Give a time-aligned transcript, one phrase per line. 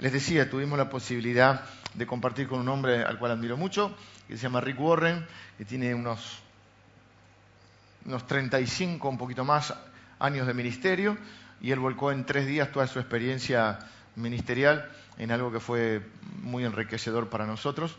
[0.00, 1.62] Les decía, tuvimos la posibilidad
[1.94, 3.96] de compartir con un hombre al cual admiro mucho,
[4.28, 5.26] que se llama Rick Warren,
[5.56, 6.40] que tiene unos,
[8.04, 9.74] unos 35, un poquito más,
[10.18, 11.16] años de ministerio,
[11.62, 13.78] y él volcó en tres días toda su experiencia
[14.16, 16.02] ministerial en algo que fue
[16.42, 17.96] muy enriquecedor para nosotros,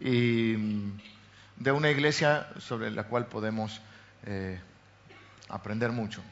[0.00, 0.54] y
[1.56, 3.80] de una iglesia sobre la cual podemos
[4.26, 4.60] eh,
[5.48, 6.22] aprender mucho.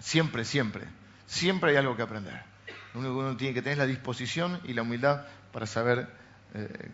[0.00, 0.84] Siempre, siempre,
[1.26, 2.49] siempre hay algo que aprender.
[2.94, 6.08] Lo único que uno tiene que tener es la disposición y la humildad para saber
[6.54, 6.90] eh,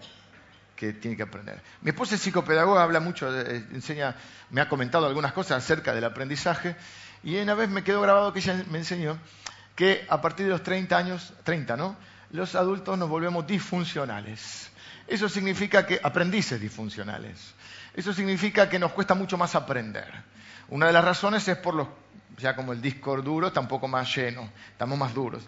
[0.77, 1.60] tiene que aprender.
[1.80, 4.14] Mi esposa es psicopedagoga, habla mucho, eh, enseña,
[4.51, 6.77] me ha comentado algunas cosas acerca del aprendizaje
[7.24, 9.18] y una vez me quedó grabado que ella me enseñó
[9.74, 11.96] que a partir de los 30 años, 30, ¿no?
[12.30, 14.70] Los adultos nos volvemos disfuncionales.
[15.06, 17.54] Eso significa que aprendices disfuncionales.
[17.95, 20.12] Eso significa que nos cuesta mucho más aprender.
[20.68, 21.88] Una de las razones es por los,
[22.38, 25.42] ya como el disco duro está un poco más lleno, estamos más duros.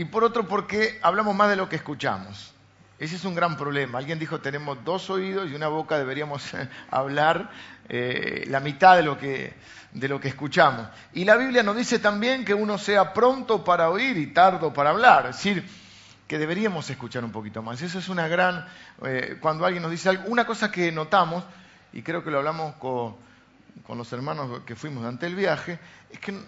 [0.00, 2.54] Y por otro, porque hablamos más de lo que escuchamos.
[2.98, 3.98] Ese es un gran problema.
[3.98, 6.42] Alguien dijo, tenemos dos oídos y una boca, deberíamos
[6.90, 7.50] hablar
[7.86, 9.52] eh, la mitad de lo, que,
[9.92, 10.88] de lo que escuchamos.
[11.12, 14.88] Y la Biblia nos dice también que uno sea pronto para oír y tardo para
[14.88, 15.26] hablar.
[15.26, 15.68] Es decir,
[16.26, 17.82] que deberíamos escuchar un poquito más.
[17.82, 18.66] Eso es una gran...
[19.04, 21.44] Eh, cuando alguien nos dice algo, una cosa que notamos,
[21.92, 23.16] y creo que lo hablamos con,
[23.86, 25.78] con los hermanos que fuimos durante el viaje,
[26.10, 26.40] es que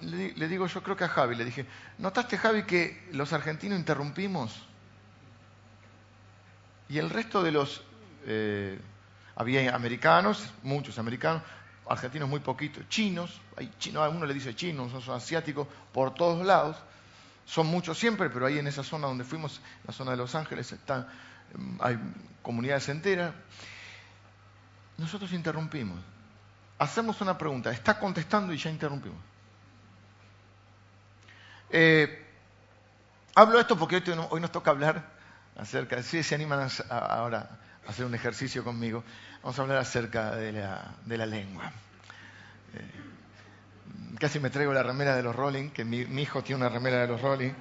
[0.00, 1.66] le, digo yo creo que a Javi, le dije,
[1.98, 4.66] ¿notaste Javi que los argentinos interrumpimos?
[6.88, 7.82] Y el resto de los...
[8.26, 8.78] Eh,
[9.36, 11.42] había americanos, muchos americanos,
[11.88, 16.76] argentinos muy poquitos, chinos, hay chinos, uno le dice chinos, son asiáticos por todos lados,
[17.46, 20.72] son muchos siempre, pero ahí en esa zona donde fuimos, la zona de Los Ángeles,
[20.72, 21.06] están,
[21.80, 21.98] hay
[22.42, 23.32] comunidades enteras.
[24.98, 25.98] Nosotros interrumpimos.
[26.78, 29.27] Hacemos una pregunta, está contestando y ya interrumpimos.
[31.70, 32.24] Eh,
[33.34, 35.04] hablo esto porque hoy, nos toca hablar
[35.56, 37.50] acerca, si se animan ahora
[37.86, 39.04] a hacer un ejercicio conmigo,
[39.42, 41.70] vamos a hablar acerca de la, lengua.
[42.74, 47.00] Eh, casi me traigo la remera de los Rolling, que mi, hijo tiene una remera
[47.00, 47.52] de los Rolling,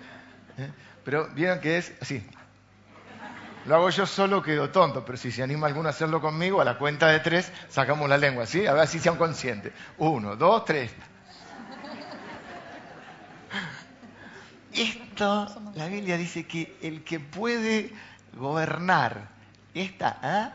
[0.57, 0.71] ¿eh?
[1.03, 2.25] pero vieron que es así.
[3.65, 6.63] Lo hago yo solo, quedo tonto, pero si se anima alguno a hacerlo conmigo, a
[6.63, 8.65] la cuenta de tres, sacamos la lengua, ¿sí?
[8.65, 9.73] A ver si sean conscientes.
[9.97, 10.89] Uno, dos, tres.
[14.77, 17.91] Esto, la Biblia dice que el que puede
[18.37, 19.27] gobernar
[19.73, 20.49] esta, ¿eh?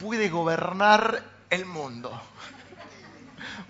[0.00, 2.20] puede gobernar el mundo.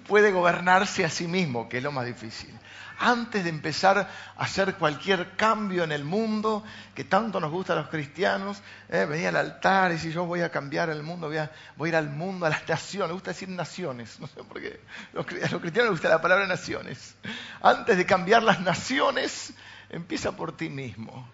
[0.08, 2.58] Puede gobernarse a sí mismo, que es lo más difícil.
[2.98, 6.64] Antes de empezar a hacer cualquier cambio en el mundo,
[6.94, 9.04] que tanto nos gusta a los cristianos, ¿eh?
[9.04, 11.90] venía al altar y decir, yo voy a cambiar el mundo, voy a, voy a
[11.90, 13.08] ir al mundo, a las naciones.
[13.08, 14.80] Me gusta decir naciones, no sé por qué.
[15.12, 17.14] A los cristianos les gusta la palabra naciones.
[17.60, 19.52] Antes de cambiar las naciones,
[19.92, 21.28] empieza por ti mismo.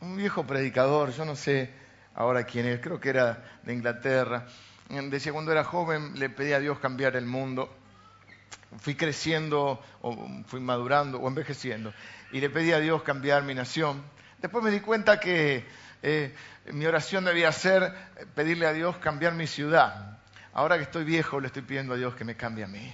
[0.00, 1.70] Un viejo predicador, yo no sé
[2.14, 4.46] ahora quién es, creo que era de Inglaterra,
[4.88, 7.74] decía cuando era joven le pedí a Dios cambiar el mundo.
[8.80, 11.94] Fui creciendo, o fui madurando, o envejeciendo,
[12.32, 14.02] y le pedí a Dios cambiar mi nación.
[14.42, 15.64] Después me di cuenta que
[16.02, 16.34] eh,
[16.72, 17.94] mi oración debía ser
[18.34, 20.18] pedirle a Dios cambiar mi ciudad.
[20.52, 22.92] Ahora que estoy viejo, le estoy pidiendo a Dios que me cambie a mí.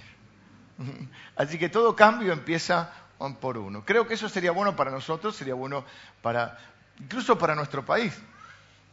[1.35, 2.93] Así que todo cambio empieza
[3.39, 3.85] por uno.
[3.85, 5.85] Creo que eso sería bueno para nosotros, sería bueno
[6.21, 6.57] para,
[6.99, 8.17] incluso para nuestro país,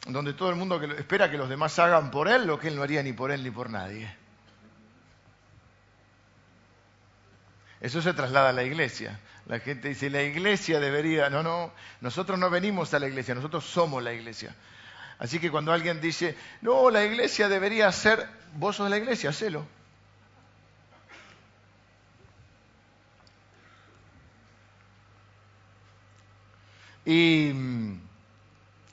[0.06, 2.82] donde todo el mundo espera que los demás hagan por él lo que él no
[2.82, 4.14] haría ni por él ni por nadie.
[7.80, 9.20] Eso se traslada a la iglesia.
[9.46, 11.30] La gente dice, la iglesia debería...
[11.30, 14.54] No, no, nosotros no venimos a la iglesia, nosotros somos la iglesia.
[15.18, 19.30] Así que cuando alguien dice, no, la iglesia debería ser, vos sos de la iglesia,
[19.30, 19.66] hacelo.
[27.10, 27.54] Y,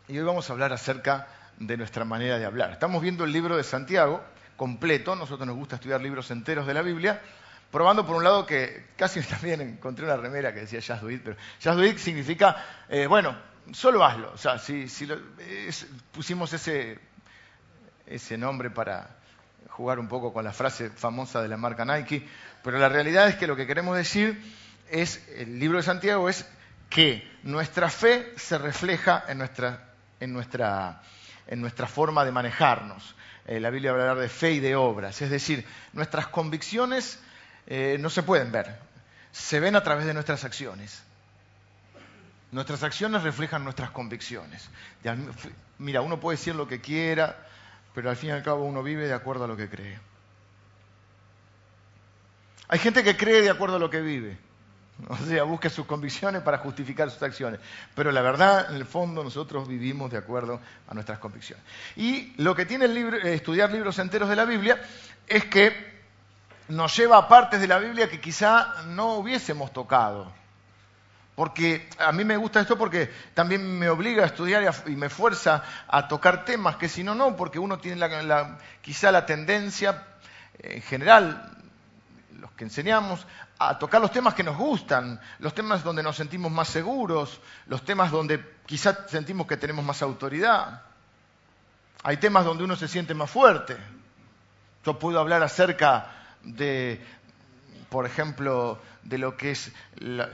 [0.07, 1.27] hoy vamos a hablar acerca
[1.57, 2.71] de nuestra manera de hablar.
[2.71, 4.23] Estamos viendo el libro de Santiago
[4.55, 7.21] completo, nosotros nos gusta estudiar libros enteros de la Biblia,
[7.69, 11.23] probando por un lado que casi también encontré una remera que decía Just Do It,
[11.25, 12.55] pero Just Do It significa,
[12.87, 13.35] eh, bueno,
[13.73, 14.31] solo hazlo.
[14.31, 14.87] O sea, si,
[16.13, 16.97] pusimos ese,
[18.05, 19.09] ese nombre para
[19.71, 22.25] jugar un poco con la frase famosa de la marca Nike,
[22.63, 24.41] pero la realidad es que lo que queremos decir
[24.89, 26.45] es, el libro de Santiago es
[26.89, 31.01] que nuestra fe se refleja en nuestra, en nuestra,
[31.47, 33.15] en nuestra forma de manejarnos.
[33.47, 37.19] Eh, la Biblia habla de fe y de obras, es decir, nuestras convicciones
[37.67, 38.79] eh, no se pueden ver,
[39.31, 41.03] se ven a través de nuestras acciones.
[42.51, 44.69] Nuestras acciones reflejan nuestras convicciones.
[45.77, 47.45] Mira, uno puede decir lo que quiera,
[47.93, 49.99] pero al fin y al cabo uno vive de acuerdo a lo que cree.
[52.67, 54.37] Hay gente que cree de acuerdo a lo que vive.
[55.09, 57.59] O sea, busque sus convicciones para justificar sus acciones.
[57.93, 61.63] Pero la verdad, en el fondo, nosotros vivimos de acuerdo a nuestras convicciones.
[61.95, 64.81] Y lo que tiene el eh, estudiar libros enteros de la Biblia
[65.27, 65.95] es que
[66.67, 70.31] nos lleva a partes de la Biblia que quizá no hubiésemos tocado.
[71.35, 75.63] Porque a mí me gusta esto porque también me obliga a estudiar y, me fuerza
[75.85, 78.07] a tocar temas que si no, no, porque uno tiene
[78.81, 80.01] quizá la tendencia
[80.59, 81.51] en general,
[82.45, 83.25] los que enseñamos,
[83.57, 87.83] a tocar los temas que nos gustan, los temas donde nos sentimos más seguros, los
[87.83, 90.83] temas donde quizás sentimos que tenemos más autoridad.
[92.03, 93.75] Hay temas donde uno se siente más fuerte.
[94.85, 96.11] Yo puedo hablar acerca
[96.43, 97.03] de,
[97.89, 100.29] por ejemplo, de lo que es la,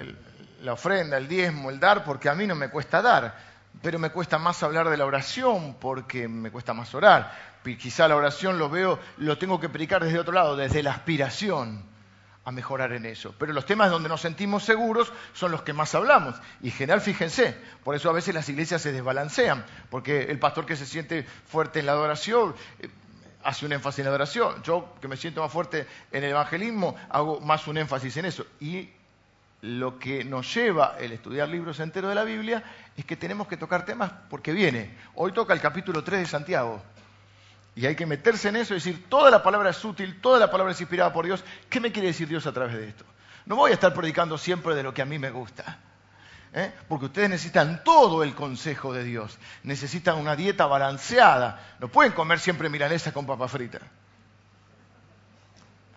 [0.62, 3.38] la ofrenda, el diezmo, el dar, porque a mí no me cuesta dar,
[3.82, 7.32] pero me cuesta más hablar de la oración porque me cuesta más orar.
[7.64, 11.90] Quizá la oración lo veo, lo tengo que predicar desde otro lado, desde la aspiración
[12.44, 13.36] a mejorar en eso.
[13.38, 16.36] Pero los temas donde nos sentimos seguros son los que más hablamos.
[16.62, 20.66] Y en general, fíjense, por eso a veces las iglesias se desbalancean, porque el pastor
[20.66, 22.90] que se siente fuerte en la adoración eh,
[23.44, 24.64] hace un énfasis en la adoración.
[24.64, 28.46] Yo, que me siento más fuerte en el evangelismo, hago más un énfasis en eso.
[28.60, 28.90] Y
[29.62, 32.64] lo que nos lleva el estudiar libros enteros de la Biblia
[32.98, 34.96] es que tenemos que tocar temas porque viene.
[35.16, 36.82] Hoy toca el capítulo 3 de Santiago.
[37.76, 40.52] Y hay que meterse en eso y decir, toda la palabra es útil, toda la
[40.52, 41.44] palabra es inspirada por Dios.
[41.70, 43.06] ¿Qué me quiere decir Dios a través de esto?
[43.46, 45.80] No voy a estar predicando siempre de lo que a mí me gusta.
[46.54, 46.72] ¿eh?
[46.90, 49.38] Porque ustedes necesitan todo el consejo de Dios.
[49.64, 51.76] Necesitan una dieta balanceada.
[51.80, 53.80] No pueden comer siempre milanesa con papa frita.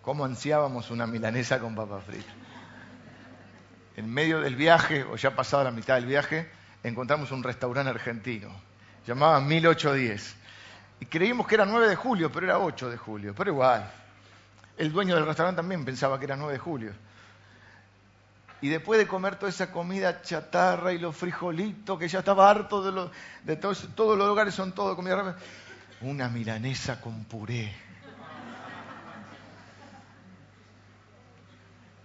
[0.01, 2.31] ¿Cómo ansiábamos una milanesa con papa frita?
[3.97, 6.49] En medio del viaje, o ya pasado la mitad del viaje,
[6.83, 8.49] encontramos un restaurante argentino.
[9.05, 10.44] Llamaba 1810
[10.99, 13.33] y creímos que era 9 de julio, pero era 8 de julio.
[13.35, 13.91] Pero igual.
[14.77, 16.93] El dueño del restaurante también pensaba que era 9 de julio.
[18.61, 22.81] Y después de comer toda esa comida chatarra y los frijolitos, que ya estaba harto
[22.81, 23.09] de,
[23.43, 25.37] de todos, todos los lugares son todo comida rápida,
[26.01, 27.73] una milanesa con puré.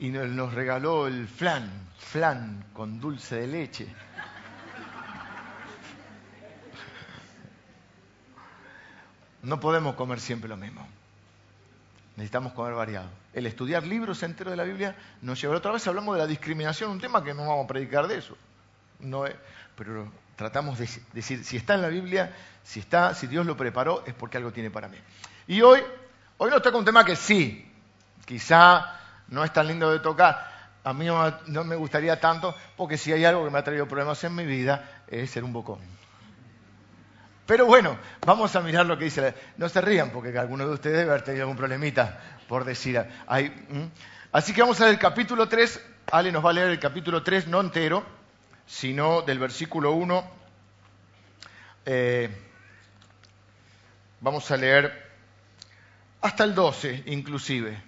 [0.01, 3.87] Y nos regaló el flan, flan con dulce de leche.
[9.43, 10.87] No podemos comer siempre lo mismo.
[12.17, 13.09] Necesitamos comer variado.
[13.33, 15.57] El estudiar libros enteros de la Biblia nos lleva.
[15.57, 18.37] Otra vez hablamos de la discriminación, un tema que no vamos a predicar de eso.
[18.99, 19.25] No
[19.75, 24.05] pero tratamos de decir, si está en la Biblia, si está, si Dios lo preparó,
[24.07, 24.99] es porque algo tiene para mí.
[25.47, 25.81] Y hoy,
[26.37, 27.67] hoy nos toca un tema que sí,
[28.27, 28.99] quizá
[29.29, 30.51] no es tan lindo de tocar.
[30.85, 34.23] A mí no me gustaría tanto, porque si hay algo que me ha traído problemas
[34.25, 35.79] en mi vida, es ser un bocón.
[37.51, 39.35] Pero bueno, vamos a mirar lo que dice.
[39.57, 43.05] No se rían, porque alguno de ustedes debe haber tenido algún problemita por decir.
[44.31, 45.81] Así que vamos a ver el capítulo 3.
[46.13, 48.07] Ale nos va a leer el capítulo 3, no entero,
[48.69, 50.31] sino del versículo 1.
[51.87, 52.31] Eh,
[54.21, 55.11] vamos a leer
[56.21, 57.83] hasta el 12, inclusive.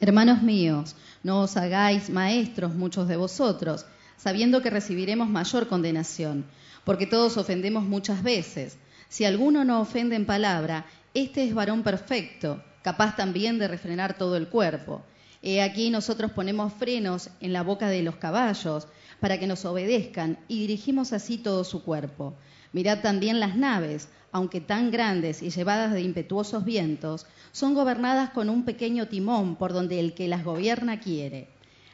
[0.00, 6.44] Hermanos míos, no os hagáis maestros muchos de vosotros, sabiendo que recibiremos mayor condenación
[6.84, 8.78] porque todos ofendemos muchas veces.
[9.08, 14.36] Si alguno no ofende en palabra, este es varón perfecto, capaz también de refrenar todo
[14.36, 15.02] el cuerpo.
[15.42, 18.88] He aquí nosotros ponemos frenos en la boca de los caballos
[19.20, 22.34] para que nos obedezcan y dirigimos así todo su cuerpo.
[22.72, 28.50] Mirad también las naves, aunque tan grandes y llevadas de impetuosos vientos, son gobernadas con
[28.50, 31.48] un pequeño timón por donde el que las gobierna quiere.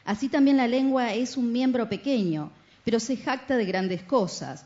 [0.05, 2.51] Así también la lengua es un miembro pequeño,
[2.83, 4.65] pero se jacta de grandes cosas.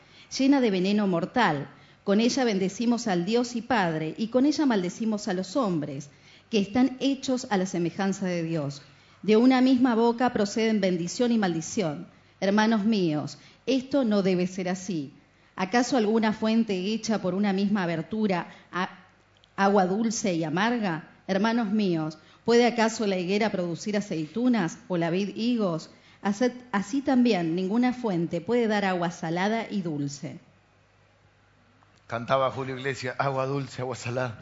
[0.37, 1.69] llena de veneno mortal.
[2.03, 6.09] Con ella bendecimos al Dios y Padre, y con ella maldecimos a los hombres,
[6.49, 8.81] que están hechos a la semejanza de Dios.
[9.21, 12.07] De una misma boca proceden bendición y maldición.
[12.39, 15.13] Hermanos míos, esto no debe ser así.
[15.55, 18.47] ¿Acaso alguna fuente hecha por una misma abertura,
[19.55, 21.09] agua dulce y amarga?
[21.27, 25.91] Hermanos míos, ¿puede acaso la higuera producir aceitunas o la vid higos?
[26.21, 30.39] Así también ninguna fuente puede dar agua salada y dulce.
[32.07, 34.39] Cantaba Julio Iglesias, agua dulce, agua salada.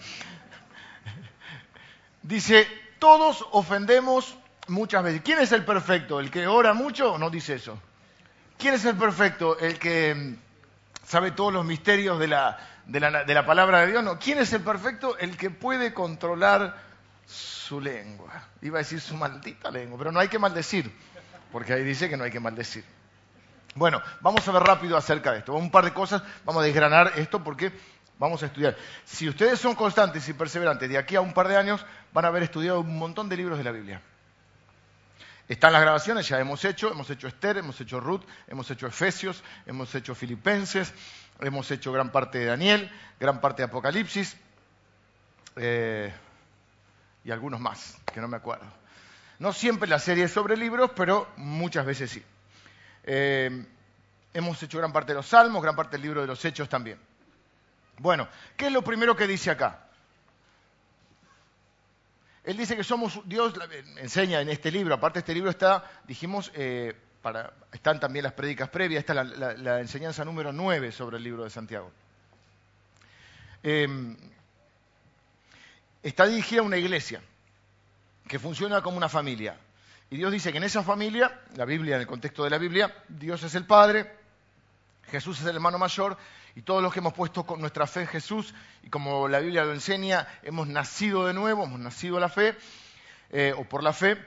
[2.23, 2.67] Dice,
[2.99, 4.35] todos ofendemos
[4.67, 5.21] muchas veces.
[5.23, 6.19] ¿Quién es el perfecto?
[6.19, 7.17] ¿El que ora mucho?
[7.17, 7.79] No dice eso.
[8.57, 9.57] ¿Quién es el perfecto?
[9.57, 12.57] ¿El que mm, sabe todos los misterios de la,
[13.45, 14.03] palabra de Dios?
[14.03, 14.19] No.
[14.19, 15.17] ¿Quién es el perfecto?
[15.17, 16.75] El que puede controlar
[17.25, 18.43] su lengua.
[18.61, 20.91] Iba a decir su maldita lengua, pero no hay que maldecir,
[21.51, 22.83] porque ahí dice que no hay que maldecir.
[23.75, 25.53] Bueno, vamos a ver rápido acerca de esto.
[25.53, 27.71] Un par de cosas, vamos a desgranar esto porque
[28.17, 28.75] vamos a estudiar.
[29.05, 32.27] Si ustedes son constantes y perseverantes, de aquí a un par de años van a
[32.29, 34.01] haber estudiado un montón de libros de la Biblia.
[35.47, 39.43] Están las grabaciones, ya hemos hecho, hemos hecho Esther, hemos hecho Ruth, hemos hecho Efesios,
[39.65, 40.93] hemos hecho Filipenses,
[41.39, 44.37] hemos hecho gran parte de Daniel, gran parte de Apocalipsis
[45.55, 46.13] eh,
[47.23, 48.78] y algunos más, que no me acuerdo.
[49.39, 52.23] No siempre la serie es sobre libros, pero muchas veces sí.
[53.05, 53.65] Eh,
[54.33, 56.99] hemos hecho gran parte de los salmos, gran parte del libro de los hechos también.
[57.97, 58.27] Bueno,
[58.57, 59.85] ¿qué es lo primero que dice acá?
[62.43, 63.53] Él dice que somos, Dios
[63.97, 66.95] enseña en este libro, aparte este libro está, dijimos, eh,
[67.71, 71.49] están también las prédicas previas, esta es la, enseñanza número 9 sobre el libro de
[71.49, 71.91] Santiago.
[76.01, 77.21] Está dirigida a una iglesia
[78.29, 79.57] que funciona como una familia.
[80.11, 82.95] Y Dios dice que en esa familia, la Biblia, en el contexto de la Biblia,
[83.07, 84.15] Dios es el Padre,
[85.09, 86.15] Jesús es el hermano mayor
[86.55, 89.65] y todos los que hemos puesto con nuestra fe en Jesús y como la Biblia
[89.65, 92.55] lo enseña, hemos nacido de nuevo, hemos nacido a la fe
[93.31, 94.23] eh, o por la fe,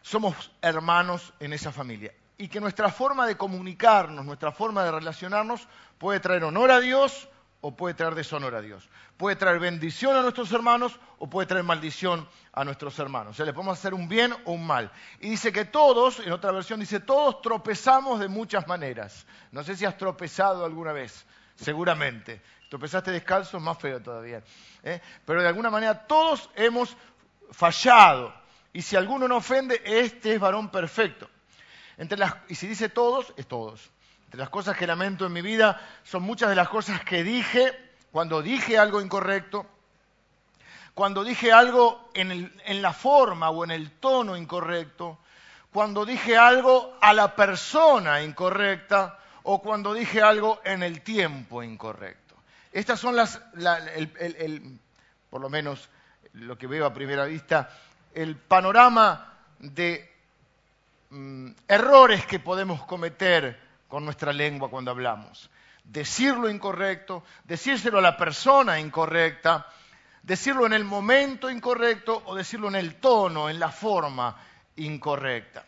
[0.00, 2.14] somos hermanos en esa familia.
[2.38, 5.68] Y que nuestra forma de comunicarnos, nuestra forma de relacionarnos
[5.98, 7.28] puede traer honor a Dios
[7.60, 8.88] o puede traer deshonor a Dios.
[9.16, 13.32] Puede traer bendición a nuestros hermanos o puede traer maldición a nuestros hermanos.
[13.32, 14.92] O sea, le podemos hacer un bien o un mal.
[15.20, 19.26] Y dice que todos, en otra versión dice, todos tropezamos de muchas maneras.
[19.50, 22.40] No sé si has tropezado alguna vez, seguramente.
[22.68, 24.42] Tropezaste descalzo, más feo todavía.
[24.82, 25.00] ¿eh?
[25.24, 26.96] Pero de alguna manera todos hemos
[27.50, 28.32] fallado.
[28.72, 31.28] Y si alguno no ofende, este es varón perfecto.
[31.96, 32.16] Entre
[32.48, 33.90] y si dice todos, es todos.
[34.28, 37.72] Entre las cosas que lamento en mi vida son muchas de las cosas que dije
[38.12, 39.64] cuando dije algo incorrecto,
[40.92, 45.16] cuando dije algo en, en, la forma o en el tono incorrecto,
[45.72, 52.34] cuando dije algo a la persona incorrecta o cuando dije algo en el tiempo incorrecto.
[52.70, 53.40] Estas son las,
[55.30, 55.88] por lo menos
[56.34, 57.70] lo que veo a primera vista,
[58.12, 60.14] el panorama de
[61.08, 65.50] mm, errores que podemos cometer con nuestra lengua cuando hablamos.
[65.82, 69.66] Decir lo incorrecto, decírselo a la persona incorrecta,
[70.22, 74.36] decirlo en el momento incorrecto o decirlo en el tono, en la forma
[74.76, 75.64] incorrecta.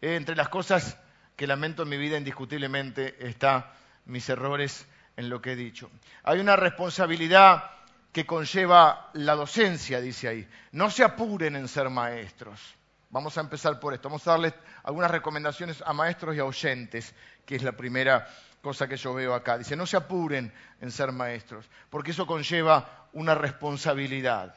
[0.00, 0.96] Entre las cosas
[1.34, 3.72] que lamento en mi vida indiscutiblemente está
[4.06, 4.86] mis errores
[5.16, 5.90] en lo que he dicho.
[6.22, 7.70] Hay una responsabilidad
[8.12, 10.48] que conlleva la docencia, dice ahí.
[10.72, 12.77] No se apuren en ser maestros.
[13.10, 14.08] Vamos a empezar por esto.
[14.08, 17.14] Vamos a darles algunas recomendaciones a maestros y a oyentes,
[17.46, 18.28] que es la primera
[18.60, 19.56] cosa que yo veo acá.
[19.56, 24.54] Dice, no se apuren en ser maestros, porque eso conlleva una responsabilidad.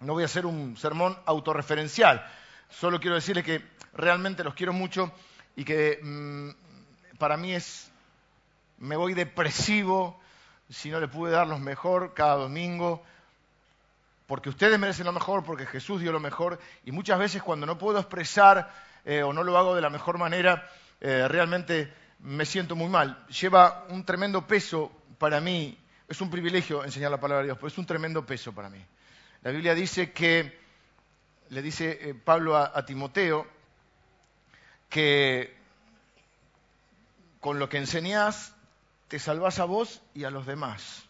[0.00, 2.26] No voy a hacer un sermón autorreferencial,
[2.70, 3.62] solo quiero decirles que
[3.92, 5.12] realmente los quiero mucho
[5.56, 7.90] y que mm, para mí es,
[8.78, 10.20] me voy depresivo
[10.68, 13.02] si no le pude dar lo mejor cada domingo
[14.26, 17.78] porque ustedes merecen lo mejor, porque Jesús dio lo mejor, y muchas veces cuando no
[17.78, 18.72] puedo expresar
[19.04, 20.68] eh, o no lo hago de la mejor manera,
[21.00, 23.26] eh, realmente me siento muy mal.
[23.28, 25.78] Lleva un tremendo peso para mí,
[26.08, 28.84] es un privilegio enseñar la palabra de Dios, pero es un tremendo peso para mí.
[29.42, 30.58] La Biblia dice que,
[31.50, 33.46] le dice eh, Pablo a, Timoteo,
[34.88, 35.54] que
[37.40, 38.54] con lo que enseñás
[39.08, 41.02] te salvás a vos y a los demás.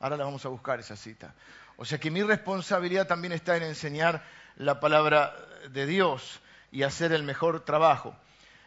[0.00, 1.34] Ahora la vamos a buscar esa cita.
[1.80, 4.24] O sea que mi responsabilidad también está en enseñar
[4.56, 5.32] la palabra
[5.70, 6.40] de Dios
[6.72, 8.16] y hacer el mejor trabajo.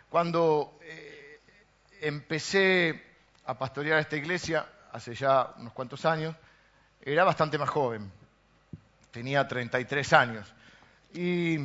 [0.09, 1.41] Cuando eh,
[1.99, 3.03] empecé
[3.45, 6.37] a pastorear esta iglesia, hace ya unos cuantos años,
[7.01, 8.09] era bastante más joven,
[9.11, 10.53] tenía 33 años,
[11.13, 11.57] y,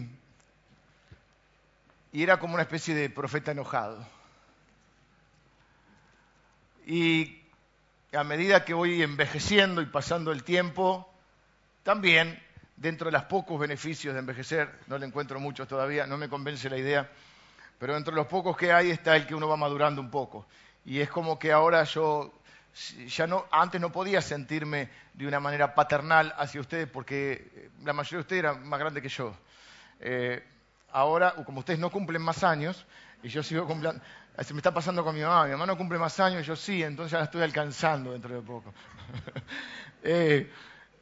[2.10, 4.04] y era como una especie de profeta enojado.
[6.86, 7.40] Y
[8.12, 11.12] a medida que voy envejeciendo y pasando el tiempo,
[11.86, 12.36] también,
[12.76, 16.68] dentro de los pocos beneficios de envejecer, no le encuentro muchos todavía, no me convence
[16.68, 17.08] la idea,
[17.78, 20.48] pero dentro de los pocos que hay está el que uno va madurando un poco.
[20.84, 22.32] Y es como que ahora yo
[23.06, 28.16] ya no, antes no podía sentirme de una manera paternal hacia ustedes porque la mayoría
[28.16, 29.36] de ustedes eran más grandes que yo.
[30.00, 30.42] Eh,
[30.90, 32.84] ahora, como ustedes no cumplen más años,
[33.22, 34.02] y yo sigo cumpliendo,
[34.40, 36.82] se me está pasando con mi mamá, mi mamá no cumple más años, yo sí,
[36.82, 38.74] entonces ya la estoy alcanzando dentro de poco.
[40.02, 40.50] eh,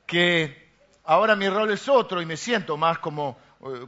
[0.06, 0.63] que
[1.04, 3.86] ahora mi rol es otro y me siento más como, eh,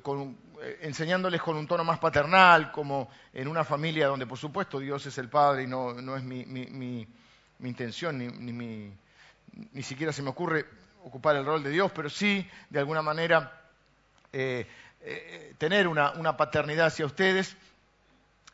[0.62, 5.04] eh, enseñándoles con un tono más paternal, como en una familia donde por supuesto Dios
[5.06, 7.06] es el Padre y no, no es mi, mi, mi,
[7.68, 8.92] intención, ni, ni,
[9.72, 10.66] ni, siquiera se me ocurre
[11.04, 13.60] ocupar el rol de Dios, pero sí, de alguna manera,
[14.32, 14.66] eh,
[15.56, 17.56] tener una, una, paternidad hacia ustedes.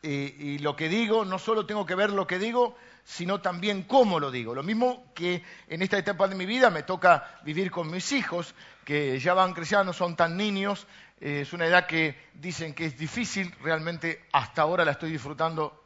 [0.05, 4.19] Y lo que digo, no solo tengo que ver lo que digo, sino también cómo
[4.19, 4.55] lo digo.
[4.55, 8.55] Lo mismo que en esta etapa de mi vida me toca vivir con mis hijos,
[8.85, 10.87] que ya van creciendo, no son tan niños,
[11.19, 15.83] eh, es una edad que dicen que es difícil, realmente hasta ahora la estoy disfrutando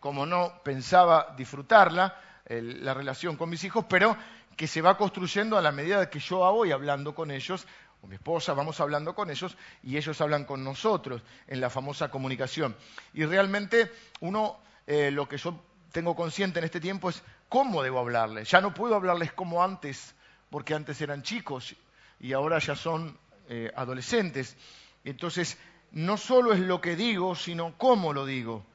[0.00, 4.14] como no pensaba disfrutarla, la relación con mis hijos, pero
[4.54, 7.66] que se va construyendo a la medida que yo voy hablando con ellos,
[8.02, 12.10] o mi esposa, vamos hablando con ellos y ellos hablan con nosotros en la famosa
[12.10, 12.76] comunicación.
[13.14, 15.58] Y realmente uno, eh, lo que yo
[15.94, 18.50] tengo consciente en este tiempo es cómo debo hablarles.
[18.50, 20.12] Ya no puedo hablarles como antes,
[20.50, 21.76] porque antes eran chicos
[22.18, 23.16] y ahora ya son
[23.48, 24.56] eh, adolescentes.
[25.04, 25.56] Entonces,
[25.92, 28.66] no solo es lo que digo, sino cómo lo digo.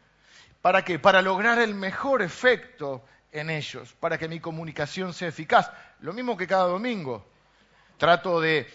[0.61, 0.97] ¿Para qué?
[0.97, 5.69] Para lograr el mejor efecto en ellos, para que mi comunicación sea eficaz.
[5.99, 7.25] Lo mismo que cada domingo.
[7.97, 8.65] Trato de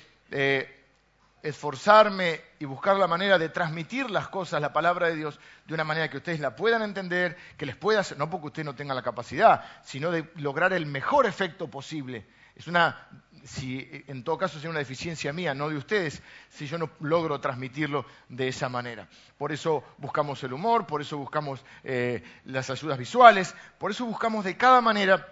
[1.44, 5.84] esforzarme y buscar la manera de transmitir las cosas, la palabra de Dios, de una
[5.84, 9.02] manera que ustedes la puedan entender, que les pueda, no porque usted no tenga la
[9.02, 12.24] capacidad, sino de lograr el mejor efecto posible.
[12.56, 13.08] Es una,
[13.44, 17.38] si en todo caso es una deficiencia mía, no de ustedes, si yo no logro
[17.40, 19.06] transmitirlo de esa manera.
[19.36, 24.46] Por eso buscamos el humor, por eso buscamos eh, las ayudas visuales, por eso buscamos
[24.46, 25.28] de cada manera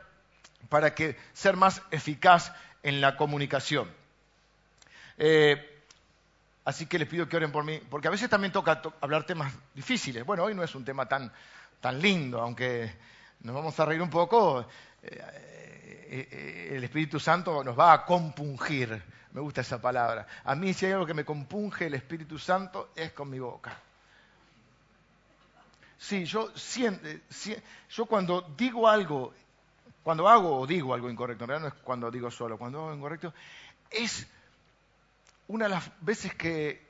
[0.69, 2.52] para que ser más eficaz
[2.83, 3.90] en la comunicación.
[5.16, 5.72] Eh,
[6.64, 9.52] Así que les pido que oren por mí, porque a veces también toca hablar temas
[9.75, 10.25] difíciles.
[10.25, 11.33] Bueno, hoy no es un tema tan,
[11.81, 12.92] tan lindo, aunque
[13.40, 14.64] nos vamos a reír un poco.
[15.02, 15.09] Eh,
[16.14, 19.02] eh, eh, el Espíritu Santo nos va a compungir.
[19.33, 20.26] Me gusta esa palabra.
[20.45, 23.76] A mí si hay algo que me compunge el Espíritu Santo es con mi boca.
[25.99, 27.09] Sí, yo, siento,
[27.90, 29.33] yo cuando digo algo,
[30.02, 32.95] cuando hago o digo algo incorrecto, en realidad no es cuando digo solo, cuando hago
[32.95, 33.32] incorrecto,
[33.89, 34.26] es
[35.52, 36.80] una de las veces que,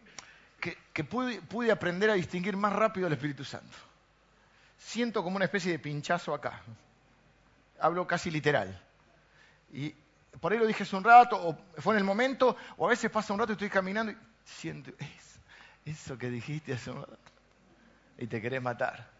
[1.11, 3.77] pude, aprender a distinguir más rápido al Espíritu Santo.
[4.79, 6.63] Siento como una especie de pinchazo acá.
[7.81, 8.81] Hablo casi literal.
[9.73, 9.93] Y
[10.41, 13.11] por ahí lo dije hace un rato, o fue en el momento, o a veces
[13.11, 14.93] pasa un rato y estoy caminando y siento
[15.85, 17.19] eso, que dijiste hace un rato.
[18.17, 19.11] Y te querés matar.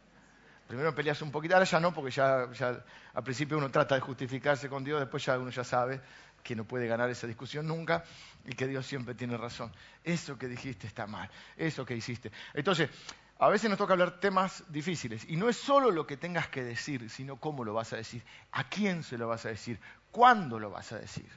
[0.69, 4.03] Primero peleas un poquito, ahora ya no, porque ya, ya al principio uno trata de
[4.03, 6.01] justificarse con Dios, después ya uno ya sabe
[6.43, 8.05] que no puede ganar esa discusión nunca
[8.45, 9.73] y que Dios siempre tiene razón.
[10.05, 12.33] Eso que dijiste está mal, eso que hiciste.
[12.55, 12.91] Entonces,
[13.39, 16.63] a veces nos toca hablar temas difíciles y no es solo lo que tengas que
[16.63, 20.59] decir, sino cómo lo vas a decir, a quién se lo vas a decir, cuándo
[20.59, 21.29] lo vas a decir.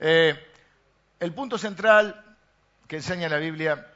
[0.00, 0.34] Eh,
[1.20, 2.36] el punto central
[2.88, 3.86] que enseña la Biblia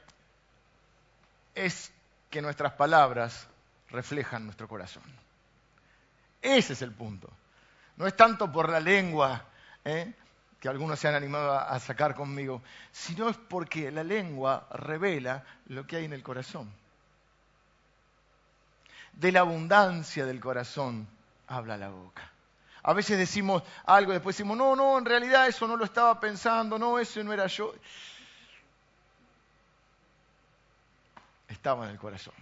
[1.55, 1.93] es
[2.31, 3.49] que nuestras palabras
[3.91, 5.03] reflejan nuestro corazón.
[6.43, 7.31] Ese es el punto.
[7.97, 9.45] No es tanto por la lengua,
[9.85, 10.13] ¿eh?
[10.61, 15.87] que algunos se han animado a sacar conmigo, sino es porque la lengua revela lo
[15.87, 16.71] que hay en el corazón.
[19.13, 21.09] De la abundancia del corazón
[21.47, 22.31] habla la boca.
[22.83, 26.79] A veces decimos algo después decimos, no, no, en realidad eso no lo estaba pensando,
[26.79, 27.75] no, eso no era yo.
[31.49, 32.35] Estaba en el corazón.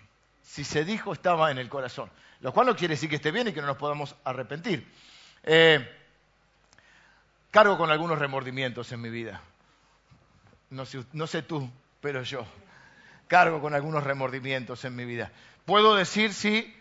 [0.43, 2.11] Si se dijo, estaba en el corazón.
[2.41, 4.87] Lo cual no quiere decir que esté bien y que no nos podamos arrepentir.
[5.43, 5.89] Eh,
[7.51, 9.41] cargo con algunos remordimientos en mi vida.
[10.71, 11.71] No sé, tú,
[12.01, 12.45] pero yo.
[13.29, 15.31] Cargo con algunos remordimientos en mi vida.
[15.65, 16.75] Puedo decir, sí,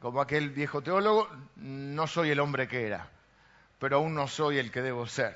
[0.00, 3.08] como aquel viejo teólogo, no soy el hombre que era,
[3.78, 5.34] pero aún no soy el que debo ser.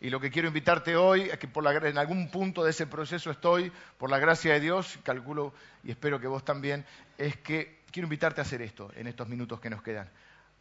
[0.00, 3.72] Y lo que quiero invitarte hoy es que en algún punto de ese proceso estoy,
[3.98, 6.84] por la gracia de Dios, calculo y espero que vos también,
[7.18, 10.08] es que quiero invitarte a hacer esto en estos minutos que nos quedan,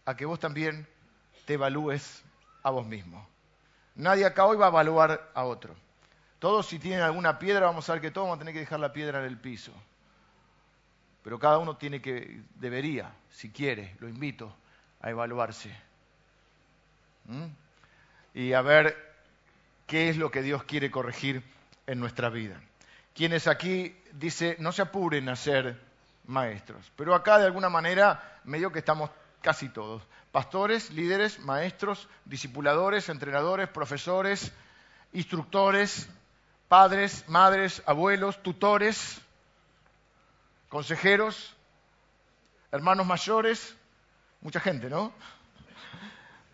[0.05, 0.87] a que vos también
[1.45, 2.23] te evalúes
[2.63, 3.27] a vos mismo.
[3.95, 5.75] Nadie acá hoy va a evaluar a otro.
[6.39, 8.79] Todos si tienen alguna piedra, vamos a ver que todos vamos a tener que dejar
[8.79, 9.71] la piedra en el piso.
[11.23, 14.55] Pero cada uno tiene que, debería, si quiere, lo invito
[15.01, 15.75] a evaluarse.
[17.25, 17.45] ¿Mm?
[18.35, 18.95] Y a ver
[19.87, 21.43] qué es lo que Dios quiere corregir
[21.87, 22.61] en nuestra vida.
[23.15, 25.86] Quienes aquí dice, no se apuren a ser
[26.27, 26.91] maestros.
[26.95, 29.09] Pero acá de alguna manera medio que estamos
[29.41, 30.03] casi todos.
[30.31, 34.51] Pastores, líderes, maestros, discipuladores, entrenadores, profesores,
[35.13, 36.07] instructores,
[36.67, 39.19] padres, madres, abuelos, tutores,
[40.69, 41.55] consejeros,
[42.71, 43.75] hermanos mayores,
[44.41, 45.13] mucha gente, ¿no?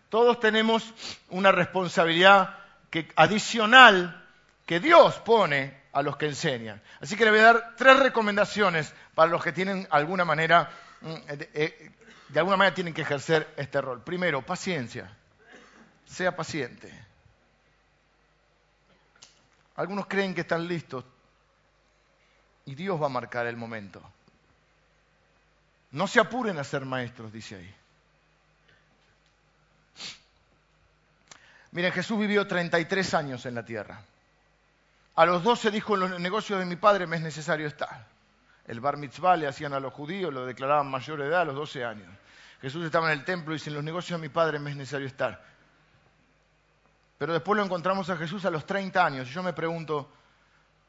[0.08, 0.94] Todos tenemos
[1.30, 2.56] una responsabilidad
[2.90, 4.24] que, adicional
[4.66, 6.82] que Dios pone a los que enseñan.
[7.00, 10.68] Así que le voy a dar tres recomendaciones para los que tienen alguna manera,
[11.00, 11.90] mm, eh, eh,
[12.28, 14.02] de alguna manera tienen que ejercer este rol.
[14.02, 15.16] Primero, paciencia.
[16.04, 16.92] Sea paciente.
[19.76, 21.04] Algunos creen que están listos
[22.66, 24.02] y Dios va a marcar el momento.
[25.92, 27.74] No se apuren a ser maestros, dice ahí.
[31.70, 34.04] Miren, Jesús vivió 33 años en la tierra.
[35.16, 38.06] A los 12 dijo, en los negocios de mi padre me es necesario estar.
[38.66, 41.84] El bar mitzvah le hacían a los judíos, lo declaraban mayor edad a los 12
[41.84, 42.08] años.
[42.60, 44.76] Jesús estaba en el templo y dice, en los negocios de mi padre me es
[44.76, 45.44] necesario estar.
[47.18, 49.28] Pero después lo encontramos a Jesús a los 30 años.
[49.28, 50.10] Y yo me pregunto,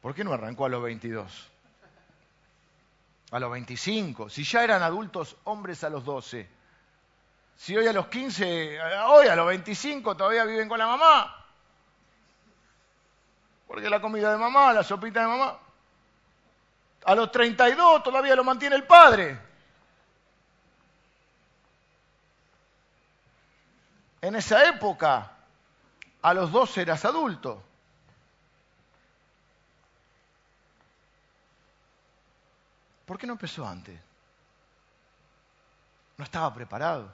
[0.01, 1.51] ¿por qué no arrancó a los 22?
[3.31, 4.29] A los 25.
[4.29, 6.49] Si ya eran adultos hombres a los 12.
[7.57, 11.44] Si hoy a los 15, hoy a los 25 todavía viven con la mamá.
[13.67, 15.59] Porque la comida de mamá, la sopita de mamá.
[17.05, 19.39] A los 32 todavía lo mantiene el padre.
[24.21, 25.31] En esa época,
[26.21, 27.63] a los 12 eras adulto.
[33.05, 33.99] ¿Por qué no empezó antes?
[36.17, 37.13] No estaba preparado.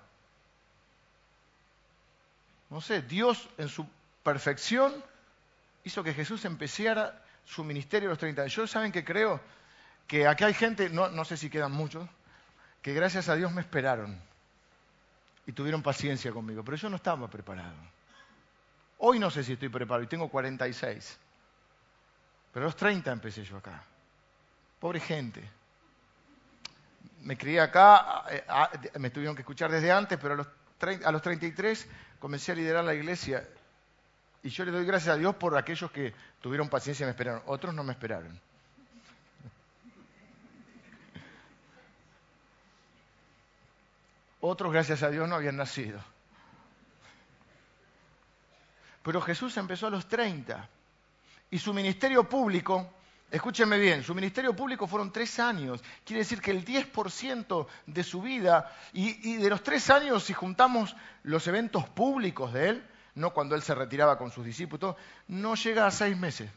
[2.70, 3.86] No sé, Dios en su
[4.24, 5.11] perfección
[5.84, 8.56] hizo que Jesús empezara su ministerio a los 30 años.
[8.56, 9.39] Yo saben que creo
[10.08, 12.08] que aquí hay gente, no, no sé si quedan muchos,
[12.82, 14.20] que gracias a Dios me esperaron
[15.46, 17.76] y tuvieron paciencia conmigo, pero yo no estaba preparado.
[19.00, 21.17] Hoy no sé si estoy preparado y tengo 46,
[22.54, 23.84] pero a los 30 empecé yo acá.
[24.80, 25.48] Pobre gente.
[27.22, 30.48] Me crié acá, eh, ah, me tuvieron que escuchar desde antes, pero a los,
[31.04, 31.88] a los 33
[32.20, 33.48] comencé a liderar la iglesia
[34.43, 37.43] y yo le doy gracias a Dios por aquellos que tuvieron paciencia y me esperaron.
[37.45, 38.39] Otros no me esperaron.
[44.39, 46.04] Otros, gracias a Dios, no habían nacido.
[49.04, 50.67] Pero Jesús empezó a los 30.
[51.51, 52.91] Y su ministerio público,
[53.30, 55.84] escúchenme bien, su ministerio público fueron tres años.
[56.04, 60.34] Quiere decir que el 10% de su vida, y, y de los tres años, si
[60.34, 64.95] juntamos los eventos públicos de él, no cuando él se retiraba con sus discípulos,
[65.28, 66.50] no llega a seis meses.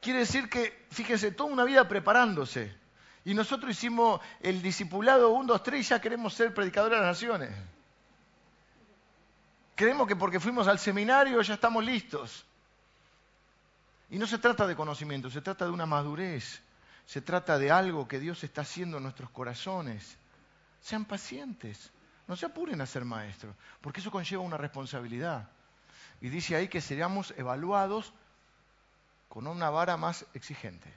[0.00, 2.72] Quiere decir que, fíjense, toda una vida preparándose.
[3.24, 7.14] Y nosotros hicimos el discipulado 1, 2, 3 y ya queremos ser predicadores de las
[7.16, 7.50] naciones.
[9.74, 12.46] Creemos que porque fuimos al seminario ya estamos listos.
[14.10, 16.62] Y no se trata de conocimiento, se trata de una madurez.
[17.06, 20.16] Se trata de algo que Dios está haciendo en nuestros corazones.
[20.80, 21.90] Sean pacientes.
[22.26, 25.48] No se apuren a ser maestros, porque eso conlleva una responsabilidad.
[26.20, 28.12] Y dice ahí que seríamos evaluados
[29.28, 30.92] con una vara más exigente.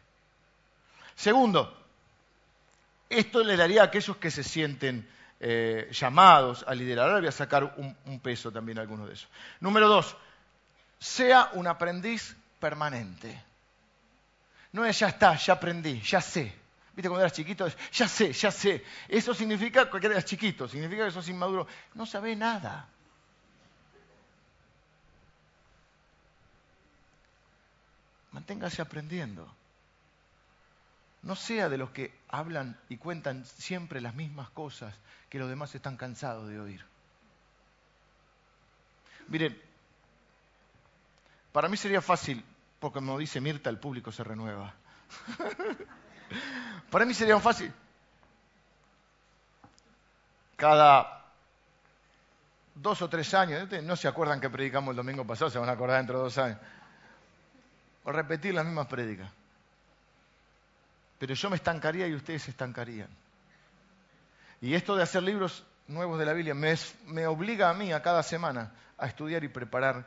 [1.15, 1.76] Segundo,
[3.10, 5.08] esto le daría a aquellos que se sienten
[5.39, 7.08] eh, llamados a liderar.
[7.08, 9.30] Ahora voy a sacar un, un peso también a algunos de esos.
[9.60, 10.15] Número dos,
[11.00, 13.44] sea un aprendiz permanente.
[14.72, 16.59] No es ya está, ya aprendí, ya sé.
[17.00, 17.66] ¿Viste cuando eras chiquito?
[17.94, 18.84] Ya sé, ya sé.
[19.08, 21.66] Eso significa que eras chiquito, significa que sos inmaduro.
[21.94, 22.90] No sabe nada.
[28.34, 29.50] Manténgase aprendiendo.
[31.22, 34.94] No sea de los que hablan y cuentan siempre las mismas cosas
[35.30, 36.86] que los demás están cansados de oír.
[39.30, 39.58] Miren,
[41.54, 42.44] para mí sería fácil,
[42.82, 44.74] porque como dice Mirta, el público se renueva.
[46.89, 47.72] Para mí sería fácil.
[50.56, 51.26] Cada
[52.76, 55.74] dos o tres años, no se acuerdan que predicamos el domingo pasado, se van a
[55.74, 56.58] acordar dentro de dos años.
[58.04, 59.30] O repetir las mismas prédicas.
[61.20, 63.10] Pero yo me estancaría y ustedes se estancarían.
[64.62, 66.76] Y esto de hacer libros nuevos de la Biblia me,
[67.08, 70.06] me obliga a mí a cada semana a estudiar y preparar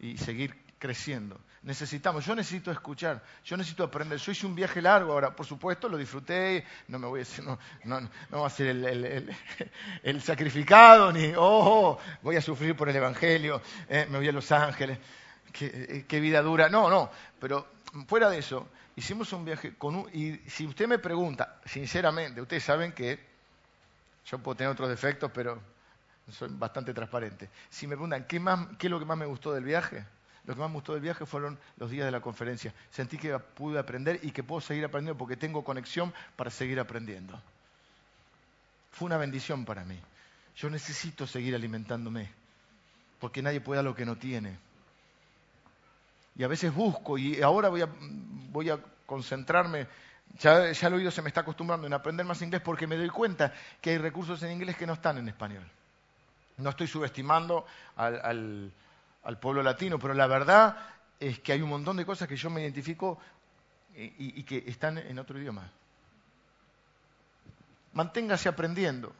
[0.00, 1.40] y seguir creciendo.
[1.62, 4.18] Necesitamos, yo necesito escuchar, yo necesito aprender.
[4.18, 7.44] Yo hice un viaje largo ahora, por supuesto, lo disfruté, no me voy a decir,
[7.44, 8.68] no, no, no va a ser
[10.02, 14.50] el, sacrificado, ni, oh, voy a sufrir por el Evangelio, eh, me voy a Los
[14.52, 14.98] Ángeles,
[15.52, 16.68] qué, qué, vida dura.
[16.68, 17.10] No, no,
[17.40, 17.66] pero
[18.06, 22.62] fuera de eso, hicimos un viaje con un, y si usted me pregunta, sinceramente, ustedes
[22.62, 23.18] saben que
[24.26, 25.60] yo puedo tener otros defectos, pero
[26.30, 27.48] soy bastante transparente.
[27.70, 30.04] Si me preguntan, ¿qué, más, qué es lo que más me gustó del viaje?
[30.48, 32.72] Lo que más me gustó del viaje fueron los días de la conferencia.
[32.90, 37.38] Sentí que pude aprender y que puedo seguir aprendiendo porque tengo conexión para seguir aprendiendo.
[38.92, 40.00] Fue una bendición para mí.
[40.56, 42.30] Yo necesito seguir alimentándome.
[43.20, 44.56] porque nadie puede dar lo que no tiene.
[46.36, 47.88] Y a veces busco, y ahora voy a,
[48.50, 49.86] voy a concentrarme,
[50.38, 53.10] ya, ya el oído se me está acostumbrando en aprender más inglés porque me doy
[53.10, 55.64] cuenta que hay recursos en inglés que no están en español.
[56.56, 58.72] No estoy subestimando al,
[59.36, 60.76] pueblo latino, pero la verdad
[61.20, 63.18] es que hay un montón de cosas que yo me identifico
[63.94, 65.70] y que están en otro idioma.
[67.92, 69.12] Manténgase aprendiendo.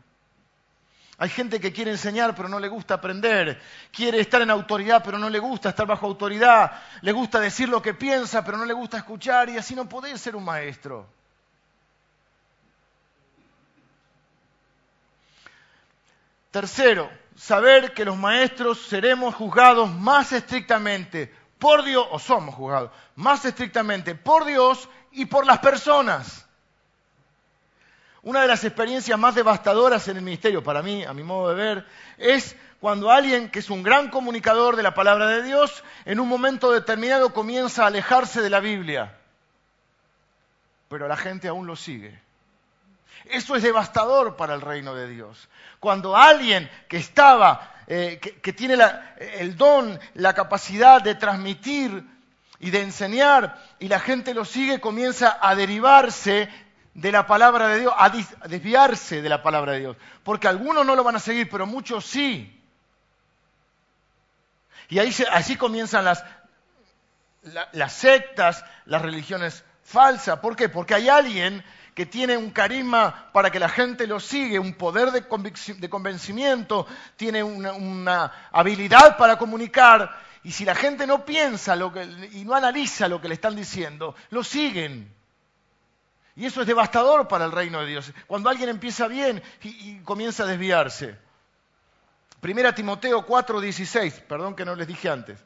[1.20, 3.60] Hay gente que quiere enseñar pero no le gusta aprender,
[3.92, 7.82] quiere estar en autoridad pero no le gusta estar bajo autoridad, le gusta decir lo
[7.82, 11.08] que piensa pero no le gusta escuchar y así no puede ser un maestro.
[16.52, 23.44] Tercero, saber que los maestros seremos juzgados más estrictamente por Dios, o somos juzgados más
[23.44, 26.46] estrictamente por Dios y por las personas.
[28.22, 31.54] Una de las experiencias más devastadoras en el ministerio, para mí, a mi modo de
[31.54, 31.86] ver,
[32.18, 36.28] es cuando alguien que es un gran comunicador de la palabra de Dios, en un
[36.28, 39.16] momento determinado comienza a alejarse de la Biblia.
[40.88, 42.20] Pero la gente aún lo sigue.
[43.30, 45.48] Eso es devastador para el reino de Dios.
[45.80, 48.76] Cuando alguien que estaba, eh, que, tiene
[49.18, 52.04] el don, la capacidad de transmitir
[52.58, 56.48] y de enseñar, y la gente lo sigue, comienza a derivarse
[56.94, 58.10] de la palabra de Dios, a
[58.48, 59.96] desviarse de la palabra de Dios.
[60.24, 62.54] Porque algunos no lo van a seguir, pero muchos sí.
[64.88, 66.24] Y ahí así comienzan las,
[67.72, 70.40] las sectas, las religiones falsas.
[70.40, 70.68] ¿Por qué?
[70.68, 71.62] Porque hay alguien
[71.98, 77.42] que tiene un carisma para que la gente lo sigue, un poder de, convencimiento, tiene
[77.42, 83.08] una, habilidad para comunicar, y si la gente no piensa lo que, y no analiza
[83.08, 85.12] lo que le están diciendo, lo siguen.
[86.36, 88.12] Y eso es devastador para el reino de Dios.
[88.28, 91.18] Cuando alguien empieza bien y, comienza a desviarse.
[92.40, 95.40] Primera Timoteo 4:16, perdón que no les dije antes.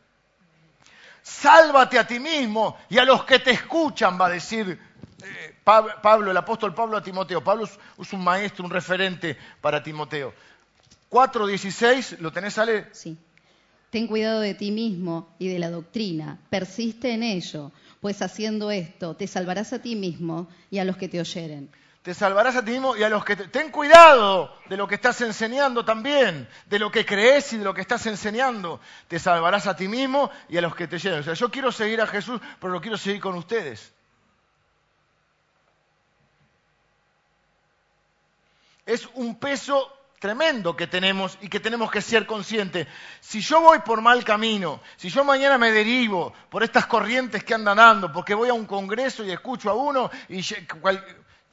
[1.23, 4.92] Sálvate a ti mismo y a los que te escuchan, va a decir
[5.23, 7.43] eh, Pablo, el apóstol Pablo a Timoteo.
[7.43, 10.33] Pablo es, un maestro, un referente para Timoteo.
[11.11, 12.89] 4:16, ¿lo tenés, Ale?
[12.93, 13.17] Sí.
[13.91, 17.71] Ten cuidado de ti mismo y de la doctrina, persiste en ello
[18.03, 21.71] pues haciendo esto te salvarás a ti mismo y a los que te oyeren.
[22.03, 23.47] Te salvarás a ti mismo y a los que te...
[23.47, 27.73] Ten cuidado de lo que estás enseñando también, de lo que crees y de lo
[27.73, 28.81] que estás enseñando.
[29.07, 31.21] Te salvarás a ti mismo y a los que te oyeren.
[31.21, 33.93] O sea, yo quiero seguir a Jesús, pero lo quiero seguir con ustedes.
[38.85, 42.87] Es un peso tremendo que tenemos y que tenemos que ser conscientes.
[43.21, 47.55] Si yo voy por mal camino, si yo mañana me derivo por estas corrientes que
[47.55, 50.43] andan dando, porque voy a un congreso y escucho a uno y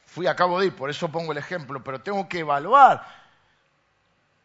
[0.05, 3.05] fui acabo de ir, por eso pongo el ejemplo, pero tengo que evaluar.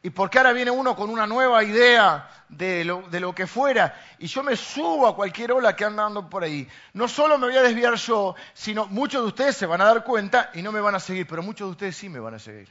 [0.04, 4.42] Y porque ahora viene uno con una nueva idea de lo, que fuera, y yo
[4.42, 6.68] me subo a cualquier ola que anda dando por ahí.
[6.92, 10.04] No solo me voy a desviar yo, sino muchos de ustedes se van a dar
[10.04, 12.38] cuenta y no me van a seguir, pero muchos de ustedes sí me van a
[12.38, 12.68] seguir.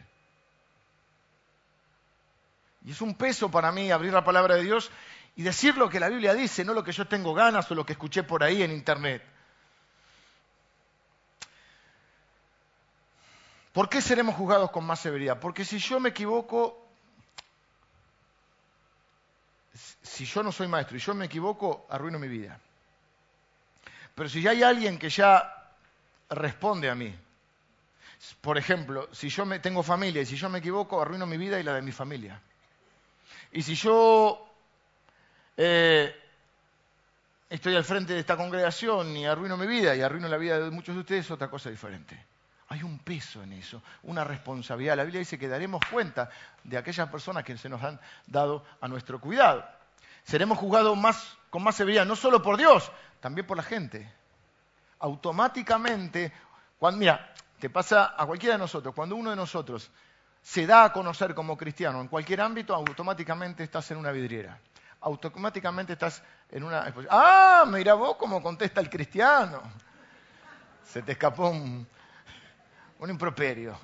[2.86, 4.92] Y es un peso para mí abrir la palabra de Dios
[5.36, 7.84] y decir lo que la Biblia dice, no lo que yo tengo ganas o lo
[7.84, 9.24] que escuché por ahí en internet.
[13.72, 15.40] ¿Por qué seremos juzgados con más severidad?
[15.40, 16.83] Porque si yo me equivoco,
[19.74, 22.60] si yo no soy maestro y yo me equivoco, arruino mi vida.
[24.16, 25.72] Pero si ya hay alguien que ya
[26.30, 27.14] responde a mí,
[28.42, 31.60] por ejemplo, si yo me, tengo familia y si yo me equivoco, arruino mi vida
[31.60, 32.40] y la de mi familia.
[33.52, 34.48] Y si yo
[35.58, 36.16] eh,
[37.50, 40.72] estoy al frente de esta congregación y arruino mi vida y arruino la vida de
[40.72, 42.33] muchos de ustedes, es otra cosa diferente.
[42.74, 44.98] Hay un peso en eso, una responsabilidad.
[44.98, 46.32] La Biblia dice que daremos cuenta
[46.64, 49.64] de aquellas personas que se nos han dado a nuestro cuidado.
[50.24, 54.12] Seremos juzgados más, con más severidad, no solo por Dios, también por la gente.
[54.98, 56.34] Automáticamente,
[56.96, 59.92] mira, te pasa a cualquiera de nosotros, cuando uno de nosotros
[60.42, 64.58] se da a conocer como cristiano en cualquier ámbito, automáticamente estás en una vidriera.
[65.02, 69.62] Automáticamente estás en una Ah, mira vos cómo contesta el cristiano.
[70.84, 71.88] Se te escapó un,
[73.10, 73.78] improperio.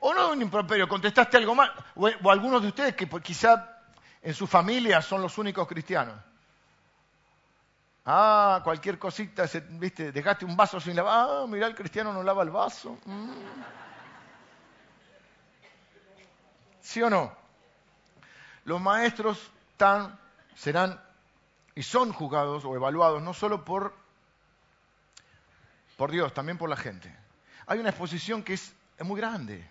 [0.00, 1.72] O no un improperio, contestaste algo mal.
[1.96, 3.80] O, algunos de ustedes que pues, quizá
[4.22, 6.14] en su familia son los únicos cristianos.
[8.04, 11.28] Ah, cualquier cosita, viste, dejaste un vaso sin lavar.
[11.28, 12.98] Ah, mira, el cristiano no lava el vaso.
[16.80, 17.36] ¿Sí o no?
[18.64, 19.50] Los maestros
[20.54, 21.00] serán
[21.74, 23.94] y son juzgados o evaluados no solo por,
[25.96, 27.14] por Dios, también por la gente.
[27.68, 29.62] Hay una exposición que es, muy grande.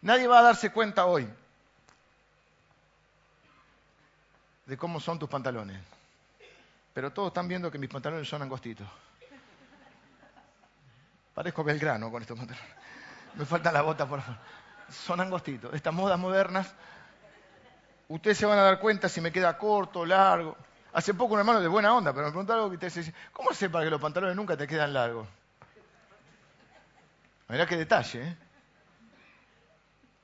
[0.00, 1.28] Nadie va a darse cuenta hoy
[4.64, 5.76] de cómo son tus pantalones.
[6.94, 8.86] Pero todos están viendo que mis pantalones son angostitos.
[11.34, 12.70] Parezco Belgrano con estos pantalones.
[13.34, 14.40] Me falta la bota, por favor.
[14.88, 15.74] Son angostitos.
[15.74, 16.72] Estas modas modernas,
[18.08, 20.56] ustedes se van a dar cuenta si me queda corto, largo.
[20.92, 23.50] Hace poco un hermano de buena onda, pero me preguntó algo que te dice, ¿cómo
[23.50, 25.26] hace para que los pantalones nunca te quedan largos?
[27.52, 28.36] Mirá qué detalle, ¿eh?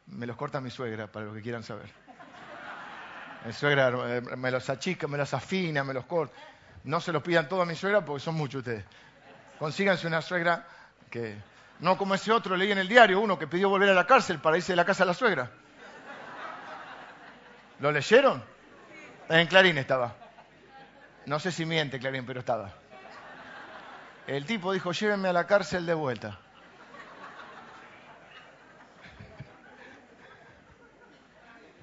[0.06, 1.90] Me los corta mi suegra, para los que quieran saber.
[3.44, 6.34] Mi suegra eh, me los achica, me los afina, me los corta.
[6.84, 8.82] No se los pidan todos a mi suegra porque son muchos ustedes.
[9.58, 10.66] Consíganse una suegra
[11.10, 11.36] que...
[11.80, 14.38] No como ese otro, leí en el diario uno que pidió volver a la cárcel
[14.38, 15.50] para irse de la casa a la suegra.
[17.80, 18.42] ¿Lo leyeron?
[19.28, 20.16] En Clarín estaba.
[21.26, 22.72] No sé si miente Clarín, pero estaba.
[24.26, 26.38] El tipo dijo, llévenme a la cárcel de vuelta.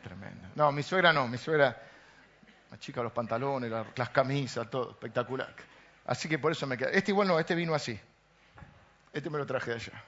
[0.05, 0.44] Tremendo.
[0.55, 1.81] No, mi suegra no, mi suegra
[2.79, 5.53] chica los pantalones, las camisas, todo, espectacular.
[6.05, 6.89] Así que por eso me queda.
[6.89, 7.99] Este igual no, este vino así.
[9.13, 10.03] Este me lo traje de allá.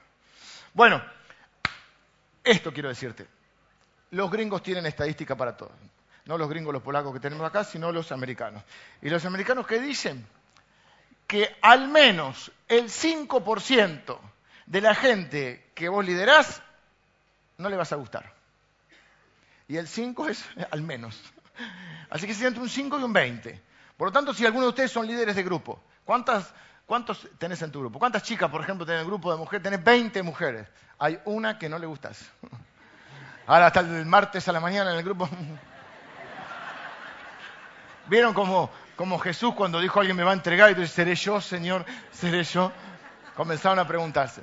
[0.74, 1.02] Bueno,
[2.44, 3.26] esto quiero decirte.
[4.10, 5.72] Los gringos tienen estadística para todo.
[6.26, 8.62] No los gringos, los polacos que tenemos acá, sino los americanos.
[9.00, 10.26] Y los americanos que dicen
[11.26, 14.18] que al menos el 5%
[14.66, 16.62] de la gente que vos liderás
[17.56, 18.37] no le vas a gustar.
[19.68, 21.20] Y el 5 es al menos.
[22.10, 23.62] Así que es entre un 5 y un 20.
[23.96, 26.52] Por lo tanto, si alguno de ustedes son líderes de grupo, ¿cuántas,
[26.86, 27.98] ¿cuántos tenés en tu grupo?
[27.98, 29.62] ¿Cuántas chicas, por ejemplo, tenés en el grupo de mujeres?
[29.62, 30.66] Tenés 20 mujeres.
[30.98, 32.30] Hay una que no le gustas.
[33.46, 35.28] Ahora hasta el martes a la mañana en el grupo.
[38.06, 41.40] ¿Vieron como, como Jesús cuando dijo alguien me va a entregar y dice, seré yo,
[41.40, 42.72] Señor, seré yo?
[43.36, 44.42] Comenzaron a preguntarse.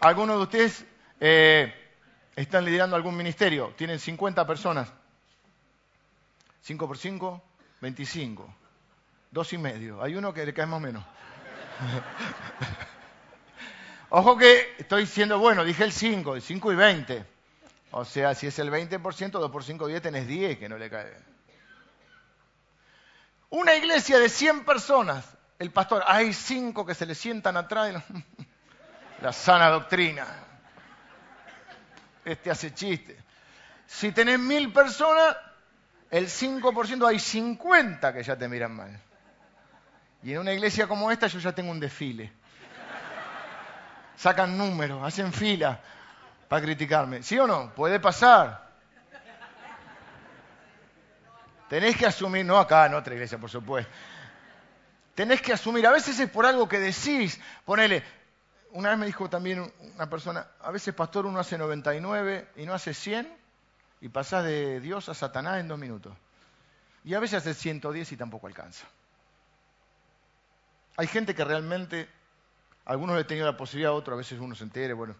[0.00, 0.84] ¿Algunos de ustedes
[1.20, 1.83] eh,
[2.36, 3.72] están liderando algún ministerio?
[3.76, 4.92] Tienen 50 personas.
[6.62, 7.42] 5 por 5,
[7.80, 8.54] 25.
[9.30, 10.02] Dos y medio.
[10.02, 11.04] Hay uno que le cae más o menos.
[14.10, 17.26] Ojo que estoy siendo bueno, dije el 5, el 5 y 20.
[17.90, 20.88] O sea, si es el 20%, 2 por 5, 10, tenés 10 que no le
[20.90, 21.12] cae.
[23.50, 25.24] Una iglesia de 100 personas,
[25.58, 28.02] el pastor, hay 5 que se le sientan atrás.
[29.20, 30.43] La sana doctrina.
[32.24, 33.16] Este hace chiste.
[33.86, 35.36] Si tenés mil personas,
[36.10, 39.00] el 5% hay 50 que ya te miran mal.
[40.22, 42.32] Y en una iglesia como esta yo ya tengo un desfile.
[44.16, 45.80] Sacan números, hacen fila
[46.48, 47.22] para criticarme.
[47.22, 47.74] ¿Sí o no?
[47.74, 48.64] Puede pasar.
[51.68, 53.90] Tenés que asumir, no acá, en otra iglesia, por supuesto.
[55.14, 57.40] Tenés que asumir, a veces es por algo que decís.
[57.64, 58.02] Ponele,
[58.74, 62.74] una vez me dijo también una persona, a veces pastor uno hace 99 y no
[62.74, 63.32] hace 100
[64.00, 66.12] y pasás de Dios a Satanás en dos minutos.
[67.04, 68.84] Y a veces hace 110 y tampoco alcanza.
[70.96, 72.08] Hay gente que realmente,
[72.84, 75.14] algunos he tenido la posibilidad, otros a veces uno se entere, bueno,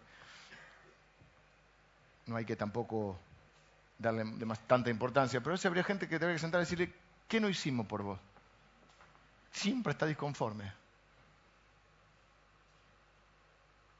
[2.26, 3.16] no hay que tampoco
[3.98, 4.24] darle
[4.66, 6.92] tanta importancia, pero a veces habría gente que tendría que sentar y decirle,
[7.28, 8.18] ¿qué no hicimos por vos?
[9.52, 10.84] Siempre está disconforme.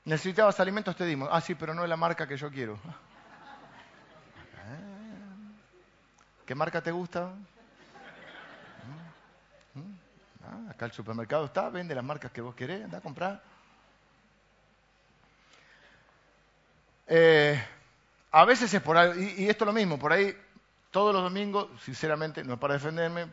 [0.05, 1.29] Necesitabas alimentos, te dimos.
[1.33, 2.79] Ah, sí, pero no es la marca que yo quiero.
[6.47, 7.33] ¿Qué marca te gusta?
[9.75, 9.79] ¿Mm?
[9.79, 9.99] ¿Mm?
[10.45, 13.43] Ah, acá el supermercado está, vende las marcas que vos querés, anda a comprar.
[17.07, 17.63] Eh,
[18.31, 20.37] a veces es por ahí, y, esto es lo mismo, por ahí
[20.91, 23.27] todos los domingos, sinceramente, no es para defenderme,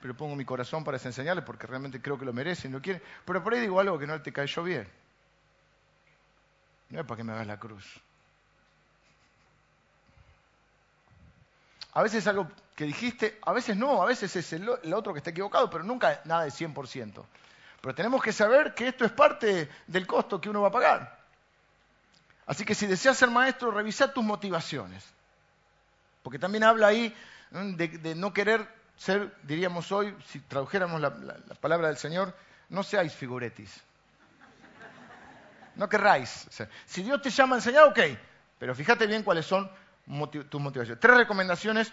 [0.00, 3.42] pero pongo mi corazón para enseñarles porque realmente creo que lo merecen, lo quieren, pero
[3.42, 4.86] por ahí digo algo que no te cayó bien.
[6.90, 8.00] No es para que me hagas la cruz.
[11.92, 15.18] A veces es algo que dijiste, a veces no, a veces es el, otro que
[15.18, 17.24] está equivocado, pero nunca nada de 100%.
[17.80, 21.18] Pero tenemos que saber que esto es parte del costo que uno va a pagar.
[22.46, 25.04] Así que si deseas ser maestro, revisa tus motivaciones.
[26.22, 27.14] Porque también habla ahí
[27.50, 31.12] de, no querer ser, diríamos hoy, si tradujéramos la,
[31.60, 32.34] palabra del Señor,
[32.68, 33.82] no seáis figuretis.
[35.78, 36.48] No querráis.
[36.84, 38.00] si Dios te llama a enseñar, ok,
[38.58, 39.70] pero fíjate bien cuáles son
[40.50, 41.00] tus motivaciones.
[41.00, 41.92] Tres recomendaciones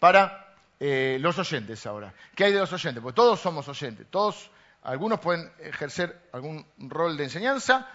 [0.00, 2.14] para eh, los oyentes ahora.
[2.34, 3.02] ¿Qué hay de los oyentes?
[3.02, 4.50] Porque todos somos oyentes, todos,
[4.82, 7.86] algunos pueden ejercer algún rol de enseñanza,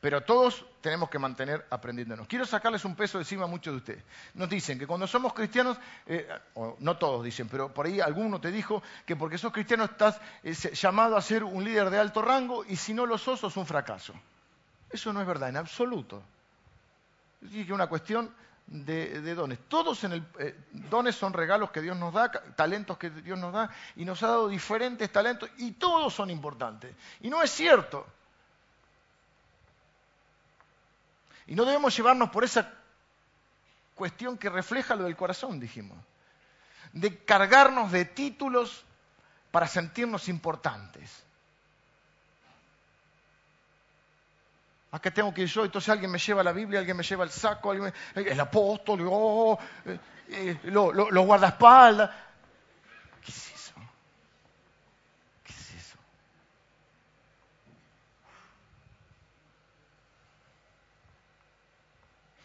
[0.00, 2.28] pero todos tenemos que mantener aprendiéndonos.
[2.28, 4.04] Quiero sacarles un peso encima a muchos de ustedes.
[4.34, 5.76] Nos dicen que cuando somos cristianos,
[6.06, 6.28] eh,
[6.78, 10.52] no todos dicen, pero por ahí alguno te dijo que porque sos cristiano estás eh,
[10.52, 13.66] llamado a ser un líder de alto rango y si no lo sos, sos un
[13.66, 14.14] fracaso.
[14.94, 16.22] Eso no es verdad, en absoluto.
[17.42, 18.32] Es una cuestión
[18.64, 19.58] de, dones.
[19.66, 23.52] Todos en el, eh, dones son regalos que Dios nos da, talentos que Dios nos
[23.52, 26.94] da, y nos ha dado diferentes talentos, y todos son importantes.
[27.22, 28.06] Y no es cierto.
[31.48, 32.72] Y no debemos llevarnos por esa
[33.96, 35.98] cuestión que refleja lo del corazón, dijimos.
[36.92, 38.84] De cargarnos de títulos
[39.50, 41.23] para sentirnos importantes.
[44.94, 47.30] Acá tengo que ir yo, entonces alguien me lleva la Biblia, alguien me lleva el
[47.30, 52.10] saco, el apóstol, oh, eh, eh, los guardaespaldas.
[53.20, 53.74] ¿Qué es eso?
[55.42, 55.98] ¿Qué es eso?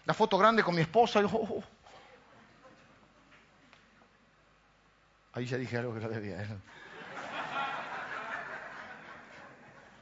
[0.06, 1.64] La foto grande con mi esposa, oh, oh.
[5.34, 6.48] ahí ya dije algo que no debía.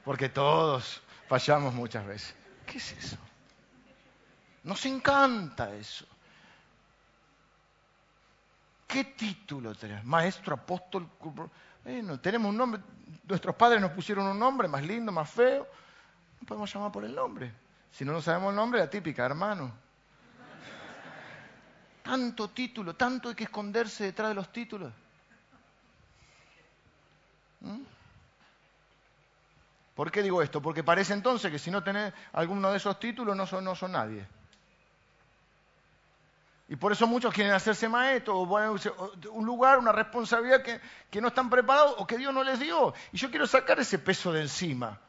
[0.05, 2.36] Porque todos fallamos muchas veces.
[2.65, 3.17] ¿Qué es eso?
[4.63, 6.05] Nos encanta eso.
[8.88, 10.05] ¿Qué título tenemos?
[10.05, 11.07] Maestro, apóstol.
[11.84, 12.82] Bueno, tenemos un nombre.
[13.28, 15.67] Nuestros padres nos pusieron un nombre más lindo, más feo.
[16.39, 17.51] No podemos llamar por el nombre.
[17.91, 19.71] Si no nos sabemos el nombre, la típica, hermano.
[22.03, 24.93] Tanto título, tanto hay que esconderse detrás de los títulos.
[27.59, 27.96] ¿Mm?
[29.97, 30.61] ¿Por qué digo esto?
[30.61, 34.27] Porque parece entonces que si no tenés alguno de esos títulos no son, nadie.
[36.69, 40.79] Y por eso muchos quieren hacerse maestros o un lugar, una responsabilidad que,
[41.09, 42.93] que no están preparados o que Dios no les dio.
[43.11, 44.99] Y yo quiero sacar ese peso de encima.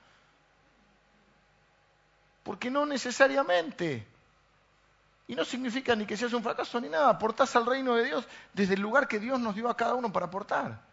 [2.43, 4.07] Porque no necesariamente.
[5.27, 7.11] Y no significa ni que seas un fracaso ni nada.
[7.11, 10.11] Aportás al reino de Dios desde el lugar que Dios nos dio a cada uno
[10.11, 10.88] para aportar.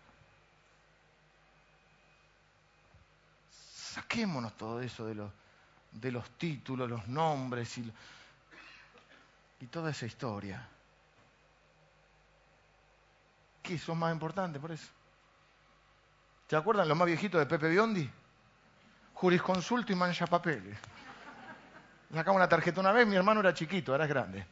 [3.96, 5.32] Saquémonos todo eso de los,
[5.94, 7.90] de los títulos, los nombres y,
[9.62, 10.68] y toda esa historia.
[13.64, 14.90] ¿Qué son más importante por eso?
[16.50, 18.10] ¿Se acuerdan los más viejitos de Pepe Biondi?
[19.14, 20.78] Jurisconsulto y mancha papeles.
[22.14, 24.46] Sacamos una tarjeta una vez, mi hermano era chiquito, era grande.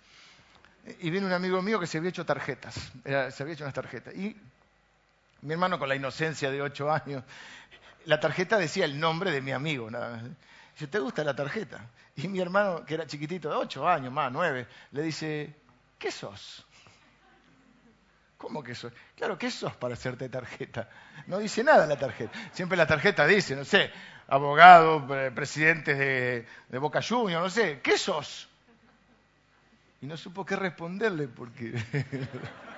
[1.01, 4.15] Y viene un amigo mío que se había hecho tarjetas, se había hecho unas tarjetas.
[4.15, 4.37] Y
[5.41, 7.25] mi hermano con la inocencia de ocho años
[8.05, 9.89] la tarjeta decía el nombre de mi amigo.
[9.89, 10.21] Nada
[10.73, 11.87] Dice, ¿te gusta la tarjeta?
[12.15, 15.55] Y mi hermano, que era chiquitito, de ocho años más, nueve, le dice,
[15.99, 16.65] ¿qué sos?
[18.37, 18.91] ¿Cómo que sos?
[19.15, 20.89] Claro, ¿qué sos para hacerte tarjeta?
[21.27, 22.37] No dice nada la tarjeta.
[22.51, 23.91] Siempre la tarjeta dice, no sé,
[24.27, 28.49] abogado, presidente de, de Boca Juniors, no sé, ¿qué sos?
[30.01, 31.73] Y no supo qué responderle porque...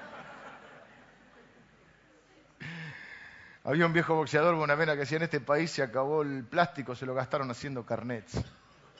[3.65, 7.07] Había un viejo boxeador Bonavena que decía, en este país se acabó el plástico, se
[7.07, 8.39] lo gastaron haciendo carnets.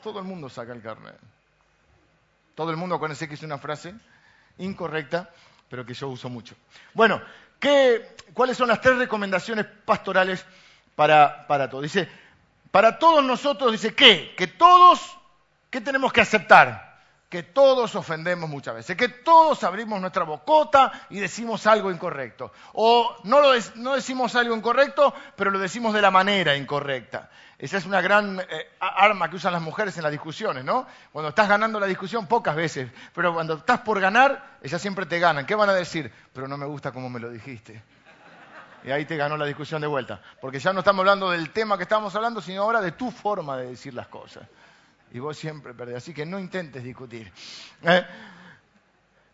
[0.02, 1.20] Todo el mundo saca el carnet.
[2.56, 3.94] Todo el mundo conoce que es una frase
[4.58, 5.30] incorrecta,
[5.70, 6.56] pero que yo uso mucho.
[6.96, 7.22] Bueno,
[7.60, 10.44] ¿qué, ¿cuáles son las tres recomendaciones pastorales
[10.96, 11.84] para, para todos?
[11.84, 12.10] Dice,
[12.72, 14.34] para todos nosotros, dice, ¿qué?
[14.36, 15.16] Que todos,
[15.70, 16.85] ¿qué tenemos que aceptar?
[17.36, 22.54] Que todos ofendemos muchas veces, que todos abrimos nuestra bocota y decimos algo incorrecto.
[22.72, 23.52] O no,
[23.94, 27.30] decimos algo incorrecto, pero lo decimos de la manera incorrecta.
[27.60, 30.88] Esa es una gran eh, arma que usan las mujeres en las discusiones, ¿no?
[31.12, 35.20] Cuando estás ganando la discusión, pocas veces, pero cuando estás por ganar, ellas siempre te
[35.20, 35.46] ganan.
[35.46, 36.10] ¿Qué van a decir?
[36.32, 37.84] Pero no me gusta cómo me lo dijiste.
[38.86, 40.22] Y ahí te ganó la discusión de vuelta.
[40.40, 43.58] Porque ya no estamos hablando del tema que estamos hablando, sino ahora de tu forma
[43.58, 44.48] de decir las cosas
[45.12, 45.98] y vos siempre perdés.
[45.98, 47.32] Así que no intentes discutir.
[47.84, 48.06] ¿eh?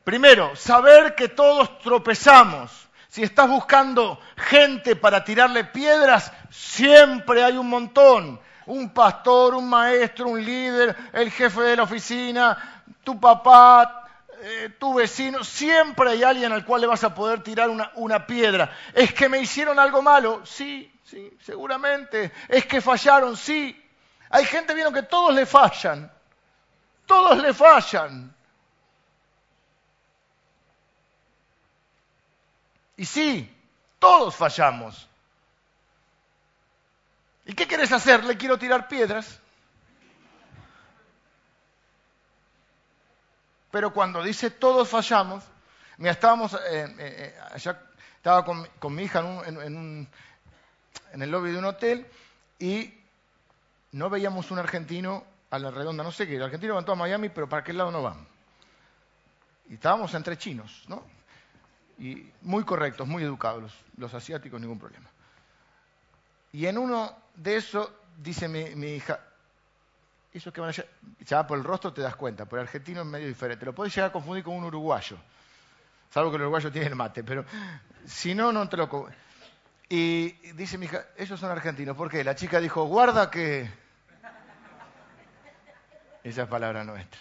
[0.04, 2.90] Primero, saber que todos tropezamos.
[3.08, 8.40] Si estás buscando gente para tirarle piedras, siempre hay un montón.
[8.68, 14.02] Un pastor, un maestro, un líder, el jefe de la oficina, tu papá,
[14.44, 18.26] eh, tu vecino, siempre hay alguien al cual le vas a poder tirar una, una
[18.26, 18.72] piedra.
[18.94, 20.46] ¿Es que me hicieron algo malo?
[20.46, 22.32] Sí, sí, seguramente.
[22.48, 23.36] ¿Es que fallaron?
[23.36, 23.81] Sí,
[24.32, 26.10] hay gente, vieron que todos le fallan.
[27.06, 28.34] Todos le fallan.
[32.96, 33.54] Y sí,
[34.00, 35.08] todos fallamos.
[37.46, 38.24] ¿Y qué quieres hacer?
[38.24, 39.40] Le quiero tirar piedras.
[43.70, 45.44] Pero cuando dice todos fallamos,
[45.98, 47.82] mira, estábamos, eh, eh, eh, allá,
[48.16, 50.08] estaba con, mi hija en,
[51.14, 52.06] en el lobby de un hotel
[52.60, 53.01] y
[53.92, 57.30] no veíamos un argentino a la redonda, no sé qué, el argentino van a Miami,
[57.30, 58.26] pero ¿para qué lado no van?
[59.70, 61.04] Y estábamos entre chinos, ¿no?
[62.00, 65.10] Y muy correctos, muy educados, los, asiáticos, ningún problema.
[66.54, 69.20] Y en uno de esos dice mi, hija,
[70.34, 73.08] eso que van a ya por el rostro te das cuenta, pero el argentino es
[73.08, 73.66] medio diferente.
[73.66, 75.18] Lo puedes llegar a confundir con un uruguayo,
[76.10, 77.46] salvo que el uruguayo tiene el mate, pero
[78.06, 79.10] si no, no te lo...
[79.90, 82.24] Y dice mi hija, ellos son argentinos, ¿por qué?
[82.24, 83.81] La chica dijo, guarda que...
[86.24, 87.20] Esa es palabra nuestra.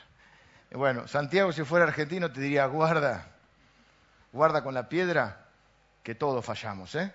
[0.72, 3.26] Bueno, Santiago si fuera argentino te diría, guarda,
[4.32, 5.46] guarda con la piedra,
[6.03, 7.12] que todos fallamos, ¿eh?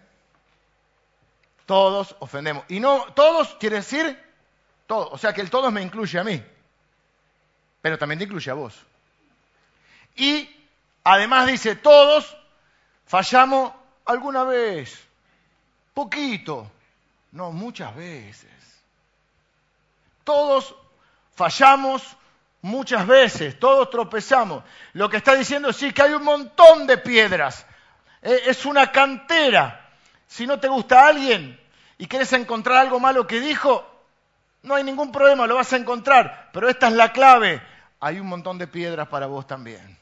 [1.66, 2.66] Todos ofendemos.
[2.68, 4.20] Y no, todos quiere decir
[4.88, 5.10] todo.
[5.10, 6.44] O sea que el todos me incluye a mí,
[7.82, 8.76] pero también te incluye a vos.
[10.16, 10.50] Y
[11.04, 12.38] además dice, todos
[13.06, 13.74] fallamos
[14.06, 15.00] alguna vez,
[15.94, 16.70] poquito,
[17.32, 18.52] no, muchas veces.
[20.24, 20.76] Todos
[21.36, 22.18] fallamos
[22.62, 24.64] muchas veces, todos tropezamos.
[24.94, 27.66] Lo que está diciendo es sí que hay un montón de piedras.
[28.22, 29.90] Eh, es una cantera.
[30.28, 31.60] Si no te gusta alguien
[31.98, 33.86] y quieres encontrar algo malo que dijo,
[34.64, 36.50] no hay ningún problema, lo vas a encontrar.
[36.52, 37.62] Pero esta es la clave.
[38.00, 39.98] Hay un montón de piedras para vos también.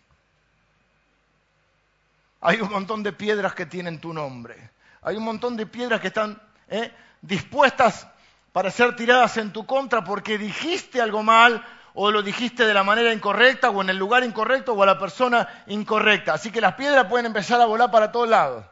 [2.39, 4.71] Hay un montón de piedras que tienen tu nombre.
[5.01, 8.07] Hay un montón de piedras que están eh, dispuestas
[8.53, 12.83] para ser tiradas en tu contra porque dijiste algo mal o lo dijiste de la
[12.83, 16.33] manera incorrecta o en el lugar incorrecto o a la persona incorrecta.
[16.33, 18.63] Así que las piedras pueden empezar a volar para todos lados.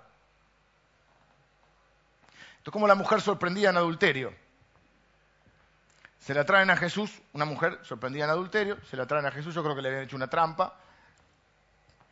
[2.57, 4.33] Esto es como la mujer sorprendida en adulterio.
[6.19, 9.55] Se la traen a Jesús, una mujer sorprendida en adulterio, se la traen a Jesús,
[9.55, 10.75] yo creo que le habían hecho una trampa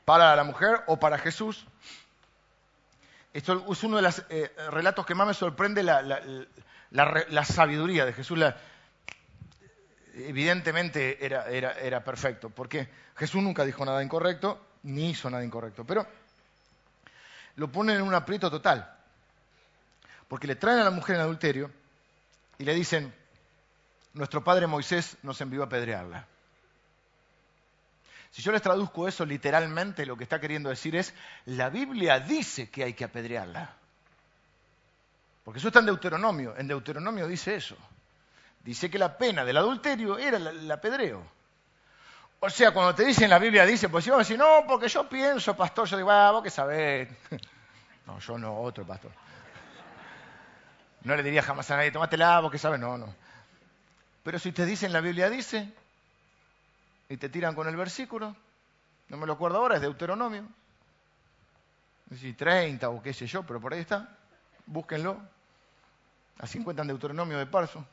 [0.05, 1.67] para la mujer o para Jesús.
[3.31, 6.01] Esto es uno de los eh, relatos que más me sorprende la,
[7.45, 8.39] sabiduría de Jesús.
[10.13, 16.05] evidentemente era, era, perfecto, porque Jesús nunca dijo nada incorrecto, ni hizo nada incorrecto, pero
[17.55, 18.89] lo ponen en un aprieto total,
[20.27, 21.71] porque le traen a la mujer en adulterio
[22.57, 23.13] y le dicen,
[24.13, 26.25] nuestro padre Moisés nos envió a apedrearla.
[28.31, 31.13] Si yo les traduzco eso literalmente, lo que está queriendo decir es,
[31.45, 33.78] la Biblia dice que hay que apedrearla.
[35.49, 36.53] Porque eso está en Deuteronomio.
[36.55, 37.75] En Deuteronomio dice eso.
[38.63, 41.23] Dice que la pena del adulterio era el apedreo.
[42.39, 45.09] O sea, cuando te dicen la Biblia dice, pues si vos decís, no, porque yo
[45.09, 47.09] pienso, pastor, yo digo, ah, vos que sabés.
[48.05, 49.09] No, yo no, otro pastor.
[51.01, 53.11] No le diría jamás a nadie, tomátela, vos que sabés, no, no.
[54.21, 55.67] Pero si te dicen la Biblia dice,
[57.09, 58.35] y te tiran con el versículo,
[59.07, 60.47] no me lo acuerdo ahora, es Deuteronomio.
[62.11, 64.15] Es 30 o qué sé yo, pero por ahí está.
[64.67, 65.38] Búsquenlo.
[66.39, 67.85] Así encuentran Deuteronomio de Parso.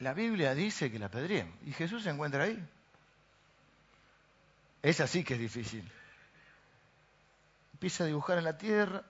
[0.00, 2.62] La Biblia dice que la pedrían y Jesús se encuentra ahí.
[4.82, 5.90] Es así que es difícil.
[7.72, 9.02] Empieza a dibujar en la tierra.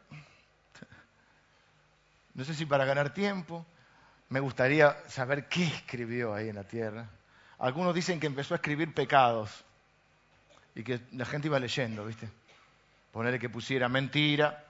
[2.35, 3.67] No sé si para ganar tiempo.
[4.29, 7.09] Me gustaría saber qué escribió ahí en la tierra.
[7.59, 9.65] Algunos dicen que empezó a escribir pecados
[10.77, 12.29] y que la gente iba leyendo, ¿viste?
[13.13, 14.65] Ponerle que pusiera mentira,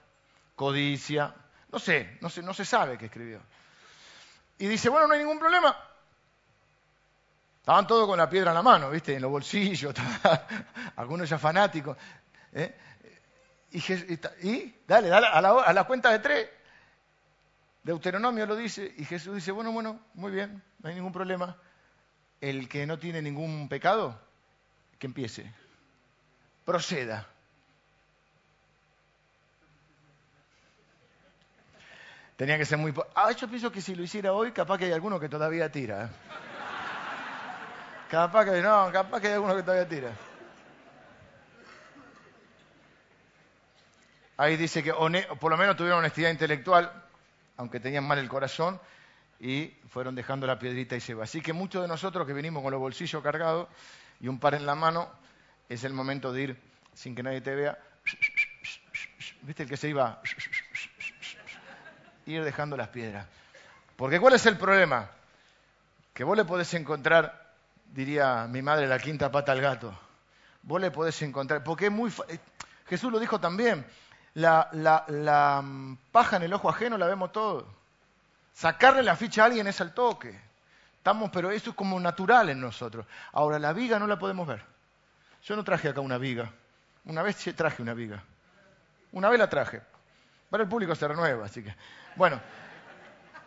[0.54, 1.34] codicia,
[1.70, 3.40] no sé, no, sé, no se sabe qué escribió.
[4.58, 5.76] Y dice, bueno, no hay ningún problema.
[7.60, 9.16] Estaban todos con la piedra en la mano, ¿viste?
[9.16, 9.94] En los bolsillos,
[10.96, 11.96] algunos ya fanáticos.
[12.52, 12.74] ¿eh?
[13.72, 16.48] Y, dale, dale a, la, a la cuenta de tres.
[17.82, 21.56] Deuteronomio lo dice y Jesús dice, bueno, bueno, muy bien, no hay ningún problema.
[22.40, 24.20] El que no tiene ningún pecado,
[24.98, 25.52] que empiece.
[26.64, 27.33] Proceda.
[32.36, 32.92] Tenía que ser muy...
[33.14, 36.06] Ah, yo pienso que si lo hiciera hoy, capaz que hay alguno que todavía tira.
[36.06, 36.08] ¿eh?
[38.10, 40.12] Capaz que no, capaz que hay alguno que todavía tira.
[44.36, 46.92] Ahí dice que por lo menos tuvieron honestidad intelectual,
[47.56, 48.80] aunque tenían mal el corazón,
[49.38, 51.24] y fueron dejando la piedrita y se va.
[51.24, 53.68] Así que muchos de nosotros que venimos con los bolsillos cargados
[54.20, 55.08] y un par en la mano,
[55.68, 56.60] es el momento de ir
[56.94, 57.78] sin que nadie te vea.
[59.42, 60.20] ¿Viste el que se iba?
[62.26, 63.26] Ir dejando las piedras.
[63.96, 65.08] Porque ¿cuál es el problema?
[66.12, 67.52] Que vos le podés encontrar,
[67.92, 69.96] diría mi madre, la quinta pata al gato.
[70.62, 72.12] Vos le podés encontrar, porque es muy...
[72.28, 72.38] Eh,
[72.86, 73.84] Jesús lo dijo también,
[74.34, 77.66] la, la, mm, paja en el ojo ajeno la vemos todo.
[78.52, 80.38] Sacarle la ficha a alguien es al toque.
[80.96, 83.06] Estamos, pero eso es como natural en nosotros.
[83.32, 84.64] Ahora, la viga no la podemos ver.
[85.44, 86.50] Yo no traje acá una viga.
[87.04, 88.22] Una vez traje una viga.
[89.12, 89.82] Una vez la traje.
[90.54, 91.74] Para el público se renueva, así que.
[92.14, 92.40] Bueno,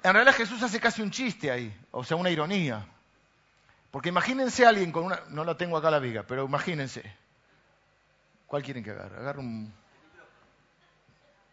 [0.03, 2.85] en realidad Jesús hace casi un chiste ahí, o sea, una ironía.
[3.91, 5.21] Porque imagínense alguien con una.
[5.29, 7.09] No la tengo acá la viga, pero imagínense.
[8.45, 9.19] ¿Cuál quieren que agarre?
[9.19, 9.73] Agarre un.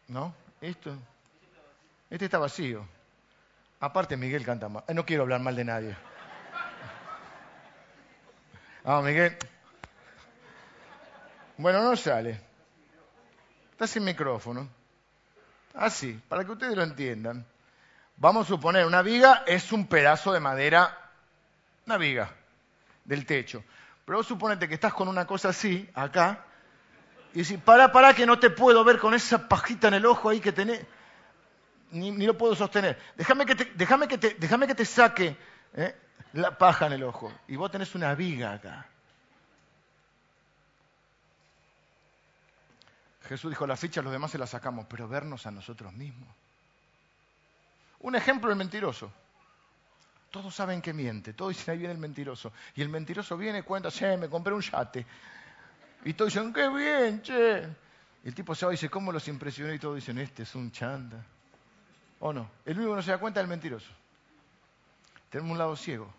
[0.08, 0.34] ¿No?
[0.60, 0.98] Esto.
[2.10, 2.84] Este está vacío.
[3.78, 4.82] Aparte, Miguel canta mal.
[4.88, 5.96] Eh, no quiero hablar mal de nadie.
[8.84, 9.36] Ah, Miguel.
[11.58, 12.40] Bueno, no sale.
[13.70, 14.82] Está sin micrófono.
[15.74, 17.44] Así, para que ustedes lo entiendan.
[18.16, 20.96] Vamos a suponer, una viga es un pedazo de madera,
[21.86, 22.30] una viga
[23.04, 23.64] del techo.
[24.04, 26.44] Pero vos suponete que estás con una cosa así, acá,
[27.34, 30.28] y decís, para, para, que no te puedo ver con esa pajita en el ojo
[30.28, 30.86] ahí que tenés.
[31.90, 32.98] Ni, lo puedo sostener.
[33.16, 35.36] Déjame que te, déjame que te, que te saque
[35.74, 35.96] ¿eh?
[36.32, 37.32] la paja en el ojo.
[37.48, 38.86] Y vos tenés una viga acá.
[43.28, 46.28] Jesús dijo, las fichas los demás se las sacamos, pero vernos a nosotros mismos.
[48.00, 49.10] Un ejemplo el mentiroso.
[50.30, 52.52] Todos saben que miente, todos dicen ahí viene el mentiroso.
[52.74, 55.06] Y el mentiroso viene y cuenta, che, me compré un yate.
[56.04, 57.66] Y todos dicen, qué bien, che.
[58.24, 59.72] Y el tipo se va y dice, ¿cómo los impresionó?
[59.72, 61.24] Y todos dicen, este es un chanda.
[62.20, 62.50] ¿O no?
[62.64, 63.90] El único que no se da cuenta es el mentiroso.
[65.30, 66.12] Tenemos un lado ciego.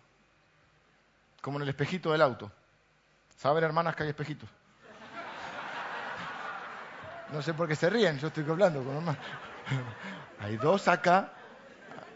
[1.40, 2.50] Como en el espejito del auto.
[3.36, 4.48] ¿Saben, hermanas, que hay espejitos?
[7.32, 9.16] No sé por qué se ríen, yo estoy hablando con mamá.
[10.40, 11.32] Hay dos acá.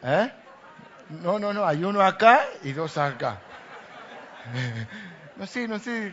[0.03, 0.33] ¿Eh?
[1.23, 3.41] No, no, no, hay uno acá y dos acá.
[5.37, 6.13] No sé, no sé.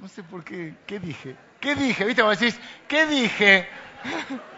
[0.00, 0.74] No sé por qué.
[0.86, 1.36] ¿Qué dije?
[1.60, 2.04] ¿Qué dije?
[2.04, 2.20] ¿Viste?
[2.22, 3.68] Vos decís, ¿qué dije?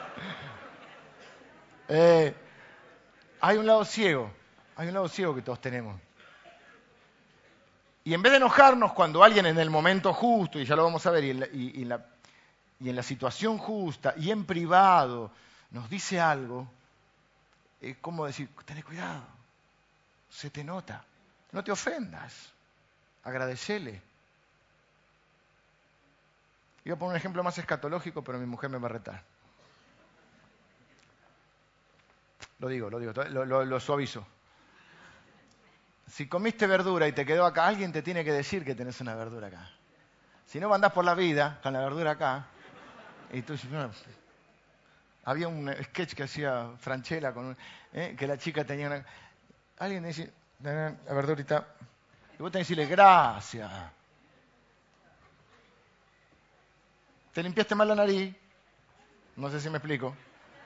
[1.88, 2.34] Eh,
[3.40, 4.28] hay un lado ciego.
[4.74, 6.00] Hay un lado ciego que todos tenemos.
[8.06, 11.04] Y en vez de enojarnos cuando alguien en el momento justo, y ya lo vamos
[11.06, 11.40] a ver, y en
[11.88, 12.00] la,
[12.78, 15.32] y en la, situación justa, y en privado,
[15.72, 16.68] nos dice algo,
[17.80, 19.24] es como decir, ten cuidado,
[20.30, 21.04] se te nota,
[21.50, 22.52] no te ofendas,
[23.24, 24.00] agradecele.
[26.84, 29.20] Iba a poner un ejemplo más escatológico, pero mi mujer me va a retar.
[32.60, 34.24] Lo digo, lo digo, lo, lo suavizo.
[36.08, 39.14] Si comiste verdura y te quedó acá, alguien te tiene que decir que tenés una
[39.14, 39.70] verdura acá.
[40.46, 42.46] Si no, andás por la vida con la verdura acá.
[43.32, 43.68] Y tú dices,
[45.24, 47.56] había un sketch que hacía Franchella con
[47.92, 48.14] ¿eh?
[48.16, 49.04] que la chica tenía una...
[49.78, 50.32] Alguien dice,
[50.62, 51.66] la verdurita.
[52.38, 53.70] Y vos tenés que decirle, gracias.
[57.32, 58.34] ¿Te limpiaste mal la nariz?
[59.34, 60.14] No sé si me explico.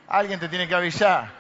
[0.06, 1.39] Alguien te tiene que avisar.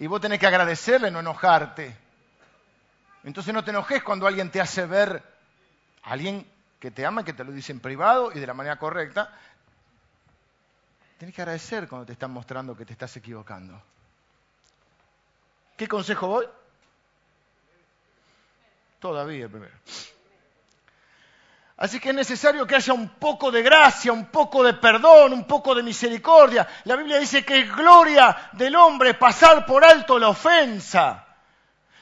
[0.00, 1.94] Y vos tenés que agradecerle, no enojarte.
[3.22, 5.22] Entonces no te enojes cuando alguien te hace ver,
[6.02, 9.30] alguien que te ama, que te lo dice en privado y de la manera correcta.
[11.18, 13.78] Tienes que agradecer cuando te están mostrando que te estás equivocando.
[15.76, 16.46] ¿Qué consejo voy?
[19.00, 19.74] Todavía primero.
[21.80, 25.46] Así que es necesario que haya un poco de gracia, un poco de perdón, un
[25.46, 26.68] poco de misericordia.
[26.84, 31.24] La Biblia dice que es gloria del hombre pasar por alto la ofensa.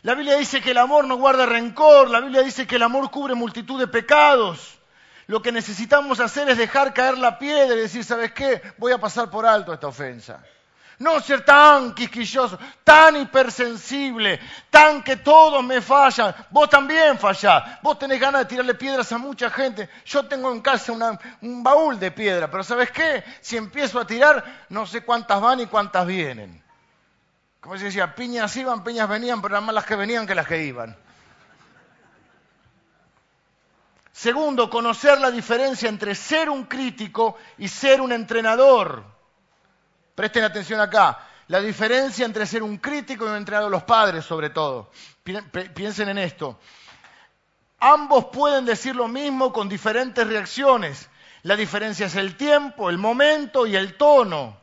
[0.02, 3.08] La Biblia dice que el amor no guarda rencor, la Biblia dice que el amor
[3.12, 4.80] cubre multitud de pecados.
[5.28, 8.60] Lo que necesitamos hacer es dejar caer la piedra y decir, ¿sabes qué?
[8.78, 10.42] Voy a pasar por alto esta ofensa.
[10.98, 16.34] No ser tan quisquilloso, tan hipersensible, tan que todos me fallan.
[16.50, 17.80] Vos también fallás.
[17.82, 19.88] Vos tenés ganas de tirarle piedras a mucha gente.
[20.04, 20.92] Yo tengo en casa
[21.40, 23.22] un baúl de piedra, pero ¿sabes qué?
[23.40, 26.60] Si empiezo a tirar, no sé cuántas van y cuántas vienen.
[27.60, 30.48] Como se decía, piñas iban, piñas venían, pero eran más las que venían que las
[30.48, 30.96] que iban.
[34.10, 39.17] Segundo, conocer la diferencia entre ser un crítico y ser un entrenador.
[40.18, 41.16] Presten atención acá.
[41.46, 44.90] La diferencia entre ser un crítico y un entrenador, los padres sobre todo.
[45.76, 46.58] Piensen en esto.
[47.78, 51.08] Ambos pueden decir lo mismo con diferentes reacciones.
[51.44, 54.56] La diferencia es el tiempo, el momento y el tono.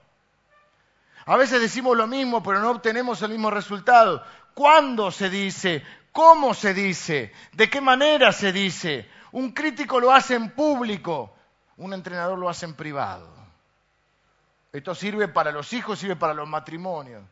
[1.25, 4.25] A veces decimos lo mismo, pero no obtenemos el mismo resultado.
[4.53, 5.85] ¿Cuándo se dice?
[6.11, 7.31] ¿Cómo se dice?
[7.53, 9.09] ¿De qué manera se dice?
[9.31, 11.33] Un crítico lo hace en público,
[11.77, 13.34] un entrenador lo hace en privado.
[14.75, 17.23] Esto sirve para los hijos, sirve para los matrimonios.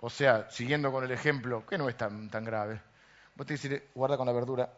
[0.00, 2.80] O sea, siguiendo con el ejemplo, que no es tan, tan grave.
[3.34, 4.72] Vos te decís, guarda con la verdura.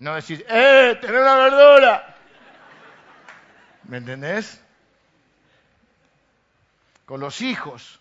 [0.00, 0.98] No decís, ¡eh!
[1.00, 2.16] ¡Tener una verdura!
[3.84, 4.60] ¿Me entendés?
[7.06, 8.00] Con los hijos.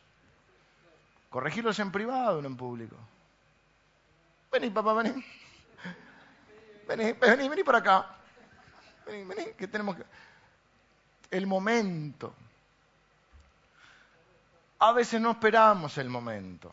[1.30, 2.96] Corregirlos en privado, no en público.
[4.52, 5.24] Vení, papá, vení.
[6.88, 8.16] Vení, vení, vení para acá.
[9.06, 10.04] Vení, vení, que tenemos que...
[11.32, 12.36] El momento.
[14.80, 16.72] A veces no esperamos el momento.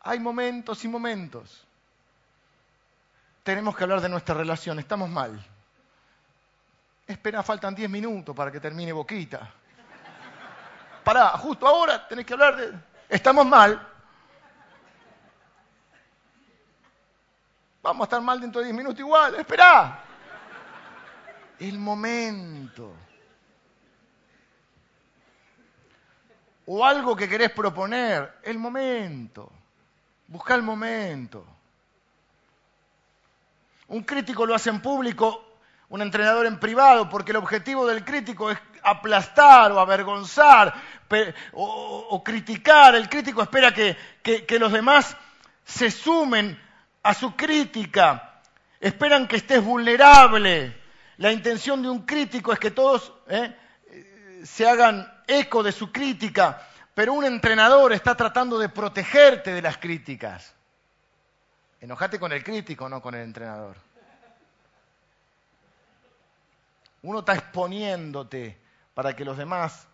[0.00, 1.66] Hay momentos y momentos.
[3.44, 5.38] tenemos que hablar de nuestra relación, estamos mal.
[7.06, 9.50] Espera, faltan 10 minutos para que termine Boquita.
[11.04, 12.72] Pará, justo ahora tenés que hablar de...
[13.08, 13.93] Estamos mal.
[17.84, 20.02] Vamos a estar mal dentro de 10 minutos igual, espera.
[21.58, 22.94] El momento.
[26.64, 29.52] O algo que querés proponer, el momento.
[30.28, 31.46] Busca el momento.
[33.88, 35.44] Un crítico lo hace en público,
[35.90, 40.72] un entrenador en privado, porque el objetivo del crítico es aplastar o avergonzar
[41.52, 42.94] o, criticar.
[42.94, 43.94] El crítico espera que,
[44.58, 45.18] los demás
[45.66, 46.58] se sumen
[47.04, 48.40] a su crítica.
[48.80, 50.82] Esperan que estés vulnerable.
[51.18, 53.54] La intención de un crítico es que todos ¿eh?
[54.42, 59.78] se hagan eco de su crítica, pero un entrenador está tratando de protegerte de las
[59.78, 60.54] críticas.
[61.80, 63.76] Enojate con el crítico, no con el entrenador.
[67.02, 68.58] Uno está exponiéndote
[68.94, 69.86] para que los demás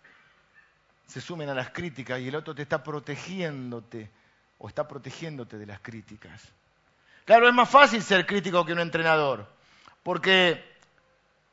[1.08, 4.08] se sumen a las críticas y el otro te está protegiéndote
[4.58, 6.40] o está protegiéndote de las críticas.
[7.30, 9.46] Claro, es más fácil ser crítico que un entrenador,
[10.02, 10.64] porque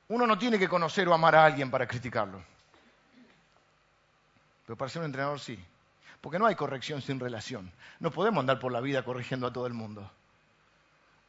[0.07, 2.41] uno no tiene que conocer o amar a alguien para criticarlo.
[4.65, 5.63] Pero para ser un entrenador sí,
[6.19, 7.71] porque no hay corrección sin relación.
[7.99, 10.09] No podemos andar por la vida corrigiendo a todo el mundo.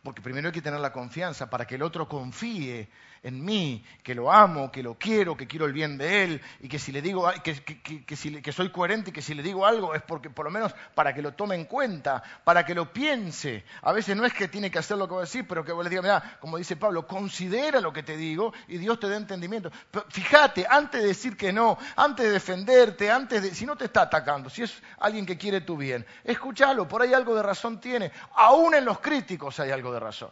[0.02, 2.88] Porque primero hay que tener la confianza para que el otro confíe
[3.22, 6.68] en mí, que lo amo, que lo quiero, que quiero el bien de él y
[6.68, 10.02] que si le digo que, que, soy coherente y que si le digo algo es
[10.02, 13.64] porque por lo menos para que lo tome en cuenta, para que lo piense.
[13.82, 15.72] A veces no es que tiene que hacer lo que voy a decir, pero que
[15.72, 19.08] vos le diga, mira, como dice Pablo, considera lo que te digo y Dios te
[19.08, 19.70] dé entendimiento.
[20.08, 24.02] fíjate, antes de decir que no, antes de defenderte, antes de, si no te está
[24.02, 28.12] atacando, si es alguien que quiere tu bien, escúchalo, por ahí algo de razón tiene.
[28.34, 30.30] Aún en los críticos hay algo de razón.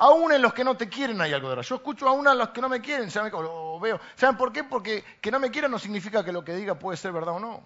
[0.00, 1.70] Aún en los que no te quieren hay algo de razón.
[1.70, 3.32] Yo escucho aún a los que no me quieren, ¿saben?
[3.34, 4.00] O veo.
[4.14, 4.62] ¿Saben por qué?
[4.62, 7.40] Porque que no me quieran no significa que lo que diga puede ser verdad o
[7.40, 7.62] no.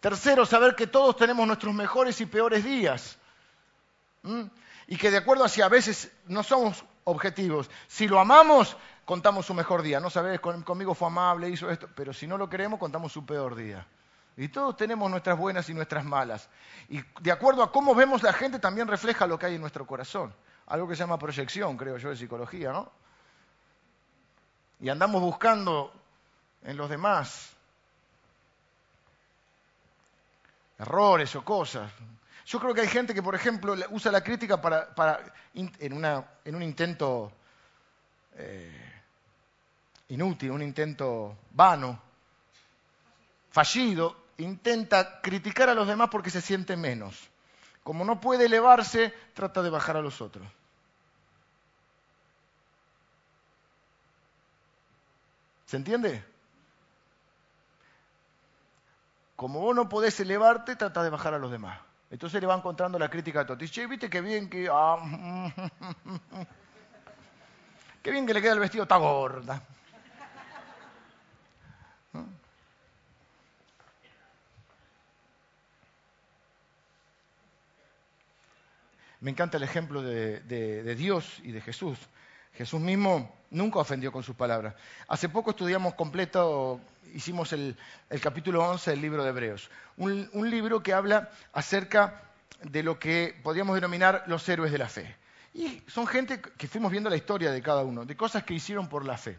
[0.00, 3.16] Tercero, saber que todos tenemos nuestros mejores y peores días.
[4.86, 7.70] Y que de acuerdo a si a veces no somos objetivos.
[7.88, 8.76] Si lo amamos,
[9.06, 9.98] contamos su mejor día.
[9.98, 11.88] No sabes, conmigo fue amable, hizo esto.
[11.94, 13.86] Pero si no lo queremos, contamos su peor día.
[14.36, 16.48] Y todos tenemos nuestras buenas y nuestras malas.
[16.88, 19.86] Y de acuerdo a cómo vemos la gente, también refleja lo que hay en nuestro
[19.86, 20.34] corazón.
[20.66, 22.90] Algo que se llama proyección, creo yo, de psicología, ¿no?
[24.80, 25.92] Y andamos buscando
[26.62, 27.50] en los demás
[30.78, 31.92] errores o cosas.
[32.46, 35.20] Yo creo que hay gente que, por ejemplo, usa la crítica para,
[35.54, 37.30] en, un intento
[38.34, 39.02] eh,
[40.08, 42.00] inútil, un intento vano,
[43.50, 47.30] fallido, intenta criticar a los demás porque se siente menos.
[47.82, 50.46] Como no puede elevarse, trata de bajar a los otros.
[55.66, 56.24] ¿Se entiende?
[59.36, 61.80] Como vos no podés elevarte, trata de bajar a los demás.
[62.10, 63.70] Entonces le va encontrando la crítica a Totis.
[63.70, 64.68] Che, viste qué bien que...
[64.70, 64.98] Ah,
[68.02, 69.62] qué bien que le queda el vestido, está gorda.
[79.20, 81.98] Me encanta el ejemplo de, Dios y de Jesús.
[82.54, 84.74] Jesús mismo nunca ofendió con sus palabras.
[85.08, 86.80] Hace poco estudiamos completo,
[87.14, 87.76] hicimos el,
[88.22, 89.70] capítulo 11 del libro de Hebreos.
[89.98, 92.22] Un, libro que habla acerca
[92.62, 95.16] de lo que podríamos denominar los héroes de la fe.
[95.52, 98.88] Y son gente que fuimos viendo la historia de cada uno, de cosas que hicieron
[98.88, 99.38] por la fe.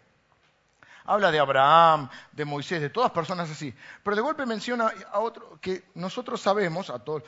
[1.06, 3.74] Habla de Abraham, de Moisés, de todas personas así.
[4.04, 7.24] Pero de golpe menciona a otro que nosotros sabemos, a todos,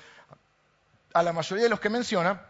[1.14, 2.42] a la mayoría de los que menciona,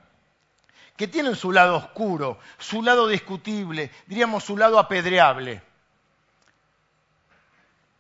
[0.95, 5.61] que tienen su lado oscuro, su lado discutible, diríamos su lado apedreable.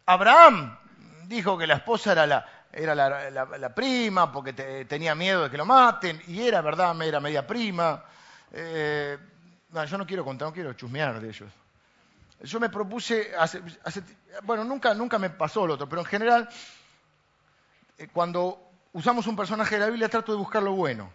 [0.05, 0.77] Abraham
[1.25, 4.53] dijo que la esposa era la, era la, prima porque
[4.87, 8.03] tenía miedo de que lo maten, y era verdad, era media prima.
[8.51, 9.17] Eh,
[9.89, 11.51] yo no quiero contar, no quiero chusmear de ellos.
[12.41, 13.31] Yo me propuse,
[14.43, 16.49] bueno, nunca, nunca me pasó lo otro, pero en general,
[17.97, 18.62] eh, cuando
[18.93, 21.11] usamos un personaje de la Biblia, trato de buscar lo bueno.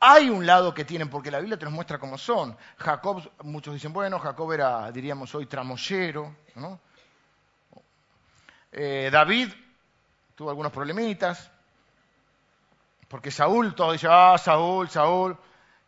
[0.00, 2.56] Hay un lado que tienen, porque la Biblia te los muestra cómo son.
[2.78, 6.34] Jacob, muchos dicen, bueno, Jacob era, diríamos hoy, tramoyero.
[6.54, 6.80] ¿no?
[8.72, 9.52] Eh, David
[10.34, 11.50] tuvo algunos problemitas,
[13.08, 15.36] porque Saúl, todo dice, ah, Saúl, Saúl.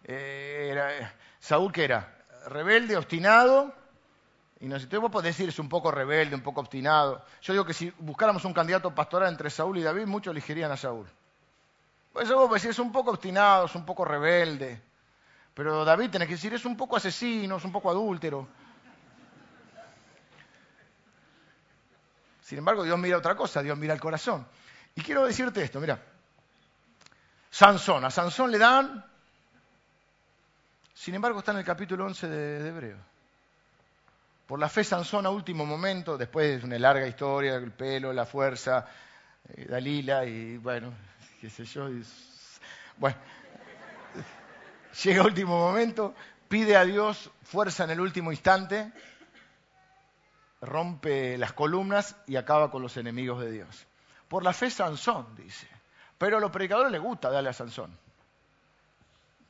[0.05, 2.17] Eh, era, ¿Saúl qué era?
[2.47, 3.75] Rebelde, obstinado,
[4.61, 7.25] y vos podés decir, es un poco rebelde, un poco obstinado.
[7.43, 10.77] Yo digo que si buscáramos un candidato pastoral entre Saúl y David, muchos elegirían a
[10.77, 11.07] Saúl.
[12.13, 14.83] Pues vos decís, es un poco obstinado, es un poco rebelde.
[15.55, 18.49] Pero David tiene que decir, es un poco asesino, es un poco adúltero.
[22.43, 24.47] Sin embargo, Dios mira otra cosa, Dios mira el corazón.
[24.95, 26.03] Y quiero decirte esto, mira.
[27.51, 29.05] Sansón, a Sansón le dan,
[30.95, 32.97] sin embargo está en el capítulo 11 de, Hebreo.
[34.49, 38.25] Por la fe Sansón a último momento, después de una larga historia, el pelo, la
[38.25, 38.87] fuerza,
[39.47, 40.95] eh, Dalila y bueno,
[41.39, 41.87] qué sé yo.
[42.97, 43.19] bueno,
[45.05, 46.15] llega último momento,
[46.49, 48.91] pide a Dios fuerza en el último instante,
[50.63, 53.87] rompe las columnas y acaba con los enemigos de Dios.
[54.29, 55.69] Por la fe Sansón, dice.
[56.17, 57.95] Pero a los predicadores les gusta darle a Sansón.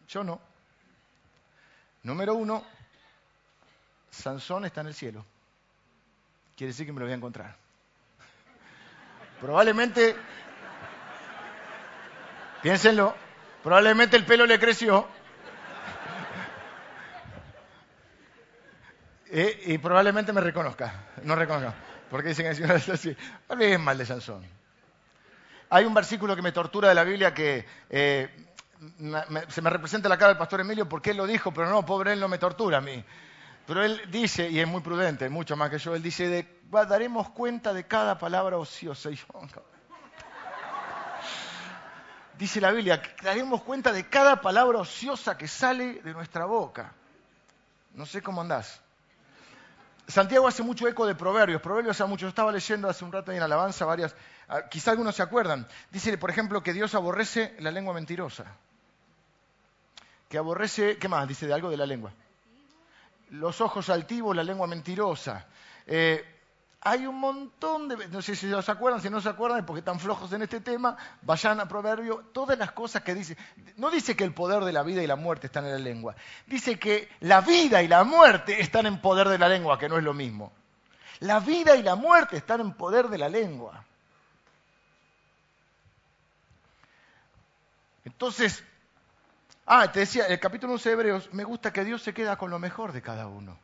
[0.08, 0.40] Yo no.
[2.02, 2.64] Número uno,
[4.10, 5.24] Sansón está en el cielo.
[6.56, 7.56] Quiere decir que me lo voy a encontrar.
[9.40, 10.16] Probablemente,
[12.62, 13.14] piénsenlo,
[13.62, 15.06] probablemente el pelo le creció.
[19.30, 21.04] Y, probablemente me reconozca.
[21.22, 21.74] No reconozca.
[22.10, 23.16] Porque dicen que el así.
[23.60, 24.42] es mal de Sansón.
[25.70, 28.30] Hay un versículo que me tortura de la Biblia que eh,
[29.48, 32.14] se me representa la cara del pastor Emilio porque él lo dijo, pero no, pobre
[32.14, 33.04] él no me tortura a mí.
[33.68, 36.48] Pero él dice, y es muy prudente, mucho más que yo, él dice, de,
[36.88, 39.10] daremos cuenta de cada palabra ociosa.
[42.38, 46.94] dice la Biblia, daremos cuenta de cada palabra ociosa que sale de nuestra boca.
[47.92, 48.80] No sé cómo andás.
[50.06, 51.60] Santiago hace mucho eco de Proverbios.
[51.60, 52.22] Proverbios hace mucho.
[52.22, 54.16] Yo estaba leyendo hace un rato en Alabanza varias.
[54.48, 55.68] Ah, quizá algunos se acuerdan.
[55.90, 58.46] Dice, por ejemplo, que Dios aborrece la lengua mentirosa.
[60.30, 61.28] Que aborrece, ¿qué más?
[61.28, 62.14] Dice de algo de la lengua.
[63.30, 65.46] Los ojos altivos, la lengua mentirosa.
[65.86, 66.24] Eh,
[66.80, 68.08] hay un montón de...
[68.08, 70.96] No sé si se acuerdan, si no se acuerdan, porque están flojos en este tema,
[71.22, 73.36] vayan a Proverbio, todas las cosas que dice.
[73.76, 76.14] No dice que el poder de la vida y la muerte están en la lengua.
[76.46, 79.98] Dice que la vida y la muerte están en poder de la lengua, que no
[79.98, 80.52] es lo mismo.
[81.20, 83.84] La vida y la muerte están en poder de la lengua.
[88.04, 88.64] Entonces,
[89.68, 92.50] ah, te decía, el capítulo 11 de Hebreos, me gusta que Dios se queda con
[92.50, 93.58] lo mejor de cada uno.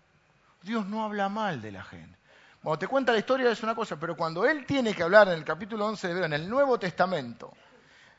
[0.62, 2.16] Dios no habla mal de la gente.
[2.62, 5.34] Cuando te cuenta la historia es una cosa, pero cuando él tiene que hablar en
[5.34, 7.52] el capítulo 11 de en el Nuevo Testamento,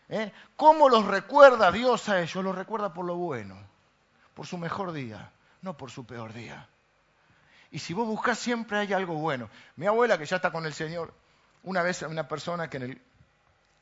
[0.09, 0.31] ¿eh?
[0.55, 2.43] ¿cómo los recuerda Dios a ellos?
[2.43, 3.57] Los recuerda por lo bueno,
[4.36, 5.31] por su mejor día,
[5.61, 6.67] no por su peor día.
[7.71, 9.49] Y si vos buscás siempre hay algo bueno.
[9.75, 11.11] Mi abuela, que ya está con el Señor,
[11.63, 13.01] una vez una persona que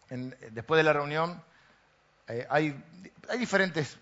[0.09, 1.43] después de la reunión
[2.27, 2.81] eh, hay,
[3.37, 3.97] diferentes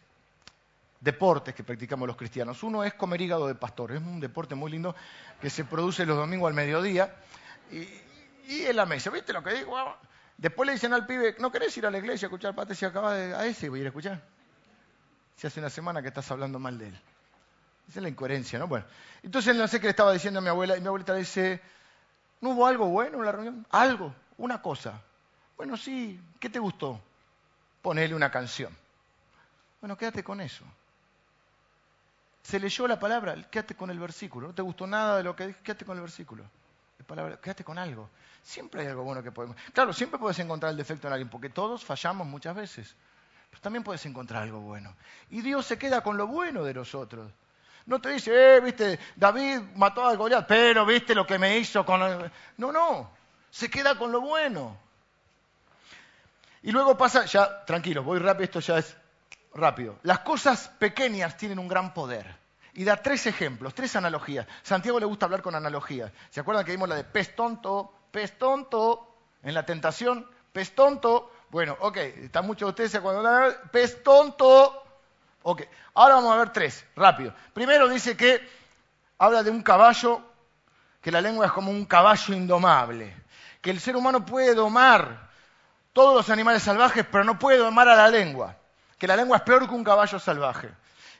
[1.00, 2.62] deportes que practicamos los cristianos.
[2.64, 4.96] Uno es comer hígado de pastor, es un deporte muy lindo
[5.40, 7.16] que se produce los domingos al mediodía
[7.72, 9.76] y, en la mesa, ¿viste lo que digo?
[10.38, 12.86] Después le dicen al pibe, ¿no querés ir a la iglesia a escuchar pate si
[12.86, 14.22] acaba de, a ese voy a ir a escuchar?
[15.38, 17.00] Si hace una semana que estás hablando mal de él.
[17.88, 18.68] Esa es la incoherencia, ¿no?
[18.68, 18.86] Bueno,
[19.24, 21.62] entonces no sé qué le estaba diciendo a mi abuela y mi abuelita dice,
[22.42, 23.66] ¿no hubo algo bueno en la reunión?
[23.72, 25.02] Algo, una cosa.
[25.58, 27.02] Bueno, sí, ¿qué te gustó?
[27.82, 28.76] Ponerle una canción.
[29.80, 30.66] Bueno, quédate con eso
[32.44, 34.48] se leyó la palabra, quédate con el versículo.
[34.48, 36.44] No te gustó nada de lo que dije, quédate con el versículo.
[37.08, 38.10] palabra, quédate con algo.
[38.44, 39.56] Siempre hay algo bueno que podemos.
[39.74, 42.96] Claro, siempre puedes encontrar el defecto en alguien, porque todos fallamos muchas veces.
[43.50, 44.96] Pero también puedes encontrar algo bueno.
[45.30, 47.32] Y Dios se queda con lo bueno de nosotros.
[47.86, 51.86] No te dice, eh, viste, David mató a Goliat, pero viste lo que me hizo
[51.86, 52.32] con.
[52.58, 53.12] No, no.
[53.50, 54.78] Se queda con lo bueno.
[56.64, 58.96] Y luego pasa, ya, tranquilo, voy rápido, esto ya es
[59.54, 59.98] rápido.
[60.04, 62.40] Las cosas pequeñas tienen un gran poder.
[62.74, 64.48] Y da tres ejemplos, tres analogías.
[64.62, 66.12] Santiago le gusta hablar con analogías.
[66.30, 70.26] ¿Se acuerdan que vimos la de pez tonto, pez tonto en la tentación?
[70.54, 71.32] Pez tonto.
[71.50, 73.24] Bueno, ok, está mucho de ustedes cuando
[73.72, 74.84] pez tonto.
[75.44, 75.64] Ok,
[75.96, 77.34] ahora vamos a ver tres, rápido.
[77.54, 78.40] Primero dice que
[79.18, 80.22] habla de un caballo,
[81.02, 83.16] que la lengua es como un caballo indomable.
[83.60, 85.31] Que el ser humano puede domar
[85.94, 88.56] todos los animales salvajes, pero no puede domar a la lengua
[89.02, 90.70] que la lengua es peor que un caballo salvaje.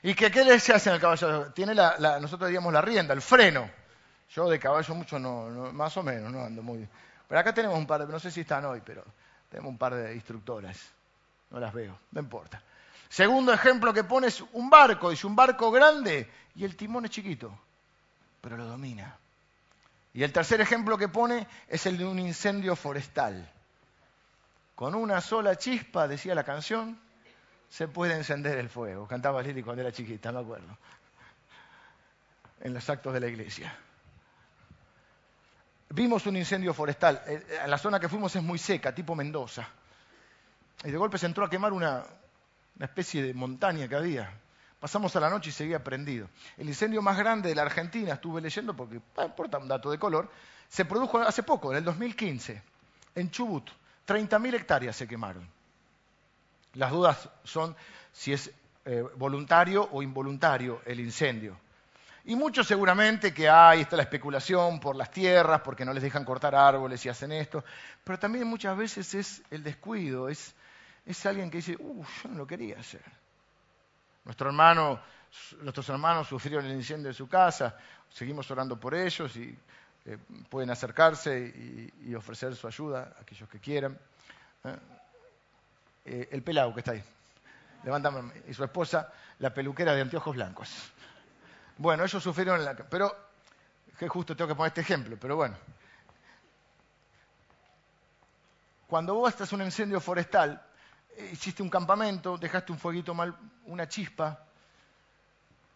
[0.04, 1.50] ¿Y que qué le se hace al caballo?
[1.50, 3.68] Tiene la, nosotros diríamos la rienda, el freno.
[4.30, 6.90] Yo de caballo mucho no, más o menos, no ando muy bien.
[7.26, 9.02] Pero acá tenemos un par de, no sé si están hoy, pero
[9.50, 10.78] tenemos un par de instructoras.
[11.50, 12.62] No las veo, no importa.
[13.08, 17.10] Segundo ejemplo que pone es un barco, dice un barco grande y el timón es
[17.10, 17.52] chiquito,
[18.40, 19.16] pero lo domina.
[20.14, 23.50] Y el tercer ejemplo que pone es el de un incendio forestal.
[24.82, 26.98] Con una sola chispa, decía la canción,
[27.68, 29.06] se puede encender el fuego.
[29.06, 30.76] Cantaba Lili cuando era chiquita, me acuerdo.
[32.58, 33.72] En los actos de la iglesia.
[35.90, 37.22] Vimos un incendio forestal.
[37.28, 39.68] En eh, la zona que fuimos es muy seca, tipo Mendoza.
[40.82, 42.04] y de golpe se entró a quemar una,
[42.74, 44.32] una especie de montaña que había.
[44.80, 46.28] Pasamos a la noche y seguía prendido.
[46.56, 49.98] El incendio más grande de la Argentina, estuve leyendo porque no importa un dato de
[50.00, 50.28] color,
[50.68, 52.60] se produjo hace poco, en el 2015,
[53.14, 53.70] en Chubut.
[54.06, 55.48] 30.000 hectáreas se quemaron.
[56.74, 57.76] Las dudas son
[58.12, 58.50] si es
[58.84, 61.58] eh, voluntario o involuntario el incendio.
[62.24, 66.24] Y muchos seguramente que hay, está la especulación por las tierras, porque no les dejan
[66.24, 67.64] cortar árboles y hacen esto,
[68.04, 70.54] pero también muchas veces es el descuido, es,
[71.04, 73.02] es alguien que dice, uh, yo no lo quería hacer.
[74.24, 75.00] Nuestro hermano,
[75.62, 77.76] nuestros hermanos sufrieron el incendio de su casa,
[78.08, 79.58] seguimos orando por ellos y
[80.04, 83.98] eh, pueden acercarse y, ofrecer su ayuda a aquellos que quieran.
[84.64, 84.76] ¿eh?
[86.04, 87.02] Eh, el pelado que está ahí,
[87.84, 90.70] levántame, y su esposa, la peluquera de anteojos blancos.
[91.78, 92.74] Bueno, ellos sufrieron la...
[92.74, 93.16] Pero,
[93.96, 95.56] que justo tengo que poner este ejemplo, pero bueno.
[98.88, 100.60] Cuando vos estás en un incendio forestal,
[101.30, 103.36] hiciste un campamento, dejaste un fueguito mal,
[103.66, 104.44] una chispa,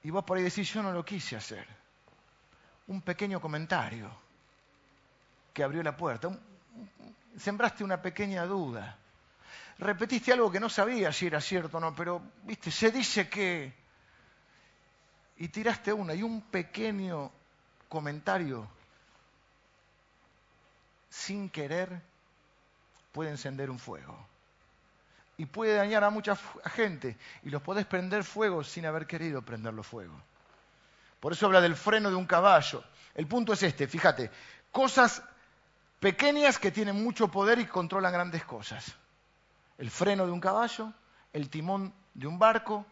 [0.03, 1.86] y vos por ahí decís, yo no lo quise hacer.
[2.89, 4.11] Un pequeño comentario
[5.53, 6.30] que abrió la puerta,
[7.39, 8.97] sembraste una pequeña duda,
[9.78, 13.72] repetiste algo que no sabía si era cierto o no, pero, viste, se dice que...
[15.39, 17.30] Y tiraste una, y un pequeño
[17.89, 18.68] comentario
[21.11, 22.01] sin querer
[23.12, 24.16] puede encender un fuego.
[25.39, 27.16] Y puede dañar a mucha gente.
[27.43, 30.14] Y los podés prender fuego sin haber querido prenderlo fuego.
[31.20, 32.84] Por eso habla del freno de un caballo.
[33.14, 34.30] El punto es este, fíjate,
[34.70, 35.22] cosas
[36.00, 38.94] pequeñas que tienen mucho poder y controlan grandes cosas.
[39.78, 40.92] El freno de un caballo,
[41.32, 42.86] el timón de un barco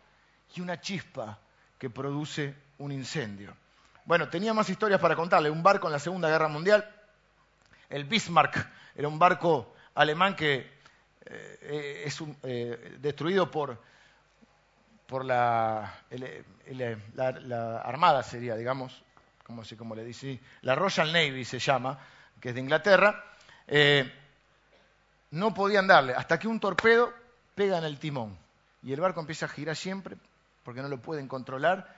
[0.55, 1.39] y una chispa
[1.79, 3.55] que produce un incendio.
[4.05, 5.51] Bueno, tenía más historias para contarle.
[5.51, 6.89] Un barco en la Segunda Guerra Mundial,
[7.89, 10.71] el Bismarck, era un barco alemán que
[11.27, 13.81] eh, es eh, destruido por,
[15.07, 16.01] por la,
[17.85, 19.03] Armada, sería, digamos,
[19.45, 21.99] como, como le dice, la Royal Navy se llama,
[22.41, 23.25] que es de Inglaterra,
[23.67, 24.11] eh,
[25.31, 27.13] no podían darle, hasta que un torpedo
[27.55, 28.37] pega en el timón
[28.83, 30.17] y el barco empieza a girar siempre
[30.65, 31.95] porque no lo pueden controlar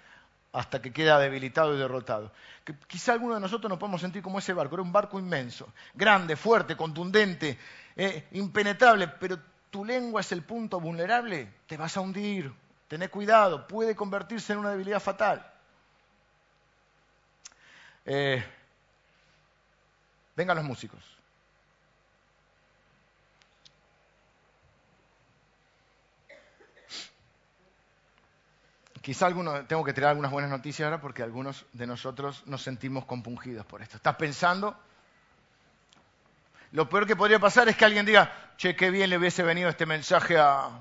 [0.52, 2.32] hasta que queda debilitado y derrotado.
[2.64, 5.68] Que quizá alguno de nosotros nos podemos sentir como ese barco, era un barco inmenso,
[5.94, 7.58] grande, fuerte, contundente,
[7.94, 9.38] eh, impenetrable, pero
[9.70, 12.52] tu lengua es el punto vulnerable, te vas a hundir,
[12.88, 15.52] tené cuidado, puede convertirse en una debilidad fatal.
[18.04, 18.44] Eh,
[20.36, 21.16] vengan los músicos.
[29.06, 33.04] Quizá alguno, tengo que tirar algunas buenas noticias ahora porque algunos de nosotros nos sentimos
[33.04, 33.98] compungidos por esto.
[33.98, 34.76] ¿Estás pensando?
[36.72, 39.68] Lo peor que podría pasar es que alguien diga, che, qué bien le hubiese venido
[39.68, 40.80] este mensaje a...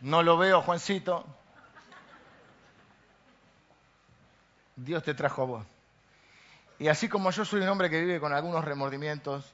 [0.00, 1.24] No lo veo, Juancito.
[4.76, 5.66] Dios te trajo a vos.
[6.78, 9.44] Y así como yo soy un hombre que vive con algunos remordimientos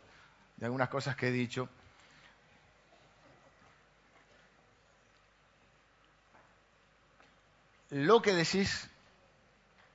[0.56, 1.68] de algunas cosas que he dicho,
[7.90, 8.88] lo que decís,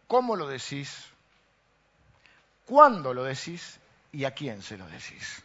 [0.08, 1.06] cómo lo decís,
[2.66, 3.80] cuándo lo decís
[4.12, 5.44] y a quién se lo decís.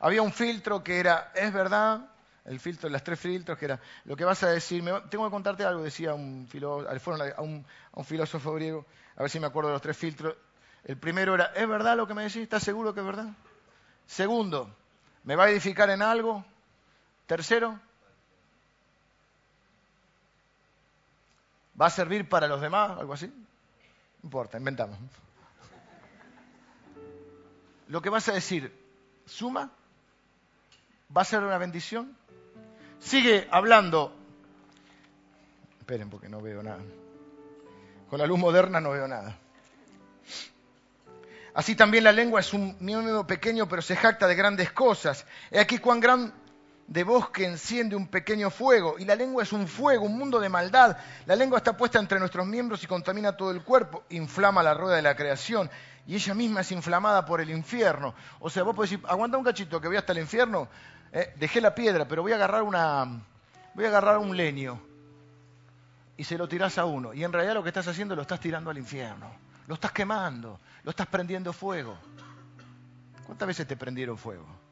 [0.00, 2.10] Había un filtro que era, es verdad,
[2.44, 5.64] el filtro, las tres filtros, que era, lo que vas a decir, tengo que contarte
[5.64, 6.48] algo, decía un,
[6.86, 8.84] a, un, un filósofo griego,
[9.16, 10.36] a ver si me acuerdo de los tres filtros.
[10.84, 12.42] El primero era, ¿es verdad lo que me decís?
[12.42, 13.28] ¿Estás seguro que es verdad?
[14.06, 14.74] Segundo,
[15.24, 16.44] ¿me va a edificar en algo?
[17.26, 17.80] Tercero,
[21.80, 22.98] ¿Va a servir para los demás?
[22.98, 23.26] ¿Algo así?
[23.26, 24.96] No importa, inventamos.
[27.88, 28.72] Lo que vas a decir,
[29.26, 29.70] ¿suma?
[31.14, 32.16] ¿Va a ser una bendición?
[32.98, 34.14] Sigue hablando.
[35.78, 36.82] Esperen porque no veo nada.
[38.08, 39.38] Con la luz moderna no veo nada.
[41.54, 45.24] Así también la lengua es un miembro pequeño, pero se jacta de grandes cosas.
[45.50, 46.34] He aquí cuán gran
[46.86, 48.96] de voz que enciende un pequeño fuego.
[48.98, 50.96] Y la lengua es un fuego, un mundo de maldad.
[51.26, 54.04] La lengua está puesta entre nuestros miembros y contamina todo el cuerpo.
[54.10, 55.70] Inflama la rueda de la creación.
[56.06, 58.14] Y ella misma es inflamada por el infierno.
[58.40, 60.68] O sea, vos podés decir, aguanta un cachito que voy hasta el infierno.
[61.12, 63.22] Eh, dejé la piedra, pero voy a agarrar una.
[63.74, 64.80] Voy a agarrar un leño.
[66.16, 67.14] Y se lo tirás a uno.
[67.14, 69.34] Y en realidad lo que estás haciendo lo estás tirando al infierno.
[69.66, 70.60] Lo estás quemando.
[70.82, 71.96] Lo estás prendiendo fuego.
[73.24, 74.63] ¿Cuántas veces te prendieron fuego?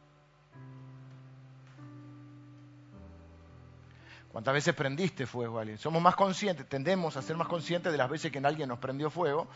[4.32, 5.76] ¿Cuántas veces prendiste fuego a alguien?
[5.76, 9.10] Somos más conscientes, tendemos a ser más conscientes de las veces que alguien nos prendió
[9.10, 9.46] fuego,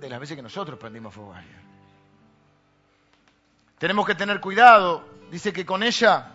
[0.00, 1.62] de las veces que nosotros prendimos fuego a alguien.
[3.78, 5.04] Tenemos que tener cuidado.
[5.30, 6.28] Dice que con ella...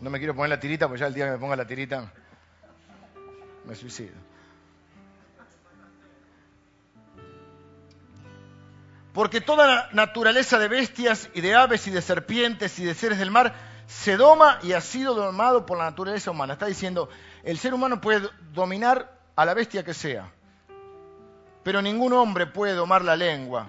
[0.00, 2.12] No me quiero poner la tirita, porque ya el día que me ponga la tirita
[3.64, 4.14] me suicido.
[9.12, 13.30] Porque toda naturaleza de bestias y de aves y de serpientes y de seres del
[13.30, 16.52] mar se doma y ha sido domado por la naturaleza humana.
[16.52, 17.08] Está diciendo,
[17.42, 20.30] el ser humano puede dominar a la bestia que sea,
[21.62, 23.66] pero ningún hombre puede domar la lengua,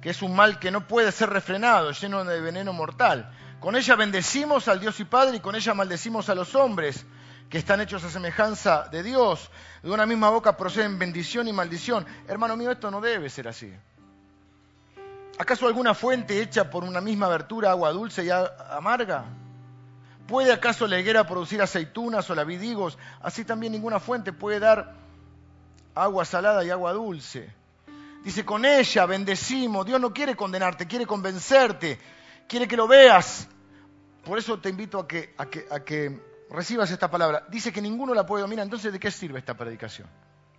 [0.00, 3.30] que es un mal que no puede ser refrenado, lleno de veneno mortal.
[3.60, 7.04] Con ella bendecimos al Dios y Padre y con ella maldecimos a los hombres
[7.50, 9.50] que están hechos a semejanza de Dios.
[9.82, 12.06] De una misma boca proceden bendición y maldición.
[12.26, 13.70] Hermano mío, esto no debe ser así.
[15.40, 19.24] ¿Acaso alguna fuente hecha por una misma abertura, agua dulce y amarga?
[20.26, 22.98] ¿Puede acaso la higuera producir aceitunas o la vidigos?
[23.22, 24.92] Así también ninguna fuente puede dar
[25.94, 27.50] agua salada y agua dulce.
[28.22, 29.86] Dice, con ella bendecimos.
[29.86, 31.98] Dios no quiere condenarte, quiere convencerte,
[32.46, 33.48] quiere que lo veas.
[34.22, 36.20] Por eso te invito a que, a que, a que
[36.50, 37.46] recibas esta palabra.
[37.48, 38.64] Dice que ninguno la puede dominar.
[38.64, 40.06] Entonces, ¿de qué sirve esta predicación?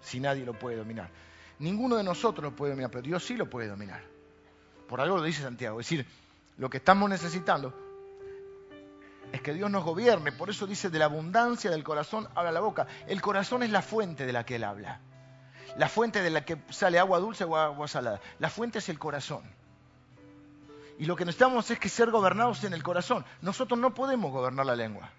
[0.01, 1.11] Si nadie lo puede dominar.
[1.59, 4.10] Ninguno de nosotros lo puede dominar, pero Dios sí lo puede dominar.
[4.91, 5.79] Por algo lo dice Santiago.
[5.79, 6.05] Es decir,
[6.57, 7.73] lo que estamos necesitando
[9.31, 10.31] es que Dios nos gobierne.
[10.33, 12.85] Por eso dice, de la abundancia del corazón habla la boca.
[13.07, 14.99] El corazón es la fuente de la que Él habla.
[15.77, 18.19] La fuente de la que sale agua dulce o agua salada.
[18.39, 19.43] La fuente es el corazón.
[20.99, 23.25] Y lo que necesitamos es que ser gobernados en el corazón.
[23.41, 25.09] Nosotros no podemos gobernar la lengua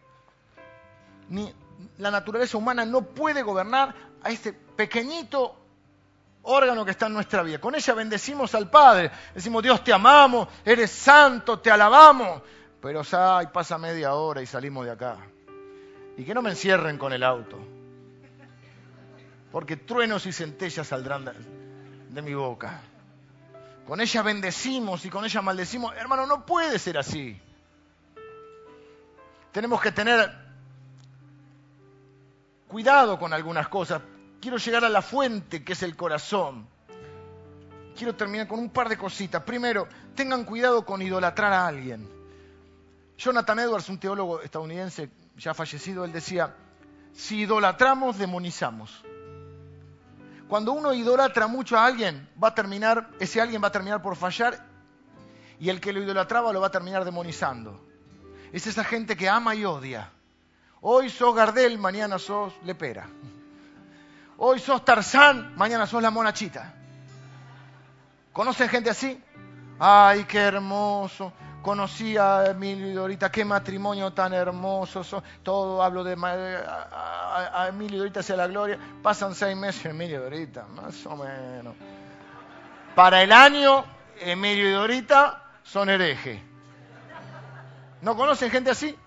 [1.33, 1.53] ni
[1.99, 5.57] la naturaleza humana no puede gobernar a este pequeñito
[6.43, 7.59] órgano que está en nuestra vida.
[7.59, 9.11] Con ella bendecimos al Padre.
[9.35, 12.43] Decimos, Dios te amamos, eres santo, te alabamos.
[12.81, 15.19] Pero ay, pasa media hora y salimos de acá.
[16.17, 17.59] Y que no me encierren con el auto.
[19.51, 21.33] Porque truenos y centellas saldrán de,
[22.11, 22.81] de mi boca.
[23.87, 25.95] Con ella bendecimos y con ella maldecimos.
[25.97, 27.41] Hermano, no puede ser así.
[29.53, 30.33] Tenemos que tener
[32.69, 34.01] cuidado con algunas cosas.
[34.43, 36.67] Quiero llegar a la fuente, que es el corazón.
[37.97, 39.41] Quiero terminar con un par de cositas.
[39.45, 39.87] Primero,
[40.17, 42.11] tengan cuidado con idolatrar a alguien.
[43.17, 46.57] Jonathan Edwards, un teólogo estadounidense ya fallecido, él decía,
[47.13, 49.05] si idolatramos, demonizamos.
[50.49, 54.17] Cuando uno idolatra mucho a alguien, va a terminar, ese alguien va a terminar por
[54.17, 54.67] fallar
[55.61, 57.81] y el que lo idolatraba lo va a terminar demonizando.
[58.53, 60.11] Es esa gente que ama y odia.
[60.81, 63.09] Hoy sos Gardel, mañana sos Lepera.
[64.45, 66.75] Hoy sos Tarzán, mañana sos la monachita.
[68.33, 69.23] ¿Conocen gente así?
[69.79, 71.33] Ay, qué hermoso.
[71.63, 75.05] Conocí a Emilio y Dorita, qué matrimonio tan hermoso.
[75.45, 78.81] Todo hablo de a, Emilio y Dorita sea la gloria.
[79.01, 81.77] Pasan seis meses Emilio y Dorita, más o menos.
[82.97, 83.85] Para el año,
[84.19, 86.43] Emilio y Dorita son hereje.
[88.01, 88.99] ¿No conocen gente así?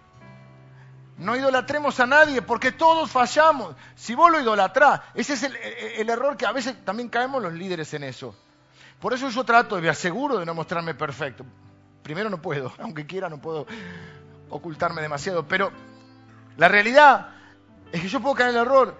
[1.18, 3.76] No idolatremos a nadie porque todos fallamos.
[3.96, 7.94] Si vos lo idolatrás, ese es el, error que a veces también caemos los líderes
[7.94, 8.36] en eso.
[9.00, 11.46] Por eso yo trato, me aseguro de no mostrarme perfecto.
[12.04, 13.66] Primero no puedo, aunque quiera no puedo
[14.50, 15.72] ocultarme demasiado, pero
[16.58, 17.30] la realidad
[17.92, 18.98] es que yo puedo caer en el error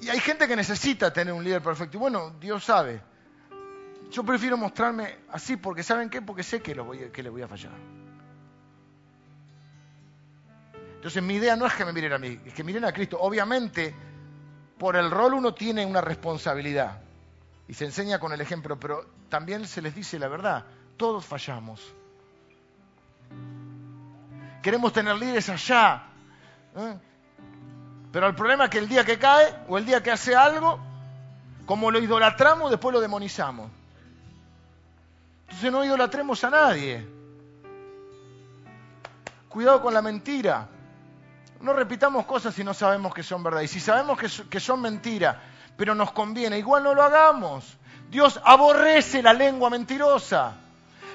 [0.00, 1.96] y hay gente que necesita tener un líder perfecto.
[1.96, 3.00] Y bueno, Dios sabe.
[4.10, 6.20] Yo prefiero mostrarme así porque ¿saben qué?
[6.20, 7.72] Porque sé que, lo que le voy a fallar.
[11.04, 13.18] Entonces mi idea no es que me miren a mí, es que miren a Cristo.
[13.20, 13.94] Obviamente,
[14.78, 16.96] por el rol uno tiene una responsabilidad
[17.68, 20.64] y se enseña con el ejemplo, pero también se les dice la verdad,
[20.96, 21.82] todos fallamos.
[24.62, 26.04] Queremos tener líderes allá,
[26.74, 26.96] ¿eh?
[28.10, 30.80] pero el problema es que el día que cae o el día que hace algo,
[31.66, 33.70] como lo idolatramos, después lo demonizamos.
[35.48, 37.06] Entonces no idolatremos a nadie.
[39.50, 40.70] Cuidado con la mentira.
[41.60, 43.62] No repitamos cosas si no sabemos que son verdad.
[43.62, 45.40] Y si sabemos que, son mentira,
[45.76, 47.78] pero nos conviene, igual no lo hagamos.
[48.10, 50.56] Dios aborrece la lengua mentirosa.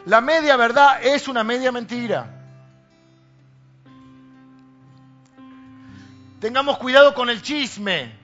[0.05, 2.35] La media verdad es una media mentira.
[6.39, 8.17] Tengamos cuidado con el chisme.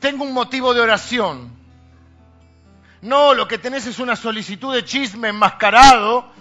[0.00, 1.50] Tengo un motivo de oración.
[3.00, 6.36] No, lo que tenés es una solicitud de chisme enmascarado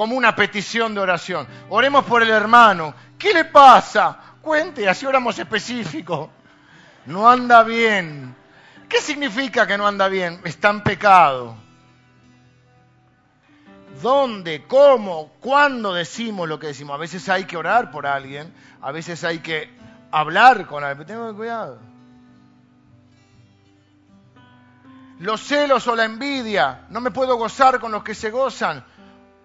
[0.00, 1.46] como una petición de oración.
[1.68, 2.94] Oremos por el hermano.
[3.18, 4.18] ¿Qué le pasa?
[4.40, 6.30] Cuente, así oramos específico.
[7.04, 8.34] No anda bien.
[8.88, 10.40] ¿Qué significa que no anda bien?
[10.42, 11.54] Está en pecado.
[14.00, 14.64] ¿Dónde?
[14.66, 15.32] ¿Cómo?
[15.38, 16.94] ¿Cuándo decimos lo que decimos?
[16.94, 19.70] A veces hay que orar por alguien, a veces hay que
[20.10, 21.06] hablar con alguien.
[21.06, 21.78] Tengo cuidado.
[25.20, 26.86] los celos o la envidia.
[26.88, 28.82] No me puedo gozar con los que se gozan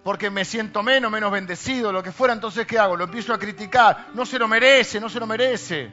[0.06, 2.32] porque me siento menos, menos bendecido, lo que fuera.
[2.32, 2.94] Entonces, ¿qué hago?
[2.94, 4.10] Lo empiezo a criticar.
[4.14, 5.90] No se lo merece, no se lo merece.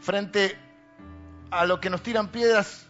[0.00, 0.58] Frente
[1.52, 2.84] a lo que nos tiran piedras,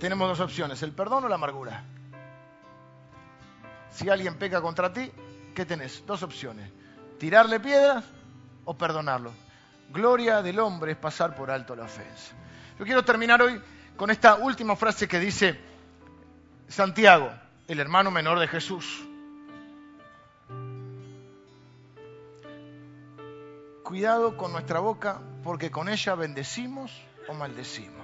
[0.00, 1.84] tenemos dos opciones, el perdón o la amargura.
[3.92, 5.08] Si alguien peca contra ti,
[5.54, 6.04] ¿qué tenés?
[6.04, 6.68] Dos opciones,
[7.20, 8.04] tirarle piedras
[8.64, 9.30] o perdonarlo.
[9.90, 12.34] Gloria del hombre es pasar por alto la ofensa.
[12.78, 13.60] Yo quiero terminar hoy
[13.96, 15.58] con esta última frase que dice
[16.68, 17.28] Santiago,
[17.66, 19.04] el hermano menor de Jesús.
[23.82, 26.92] Cuidado con nuestra boca porque con ella bendecimos
[27.26, 27.96] o maldecimos.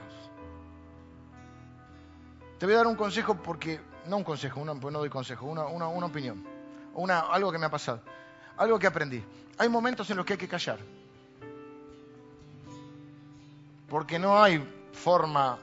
[2.59, 5.47] Te voy a dar un consejo porque, no un consejo, una, pues no doy consejo,
[5.47, 6.43] una, una, una opinión,
[6.95, 8.01] una, algo que me ha pasado,
[8.57, 9.23] algo que aprendí.
[9.59, 10.79] Hay momentos en los que hay que callar.
[13.95, 14.59] Porque no hay
[14.93, 15.57] forma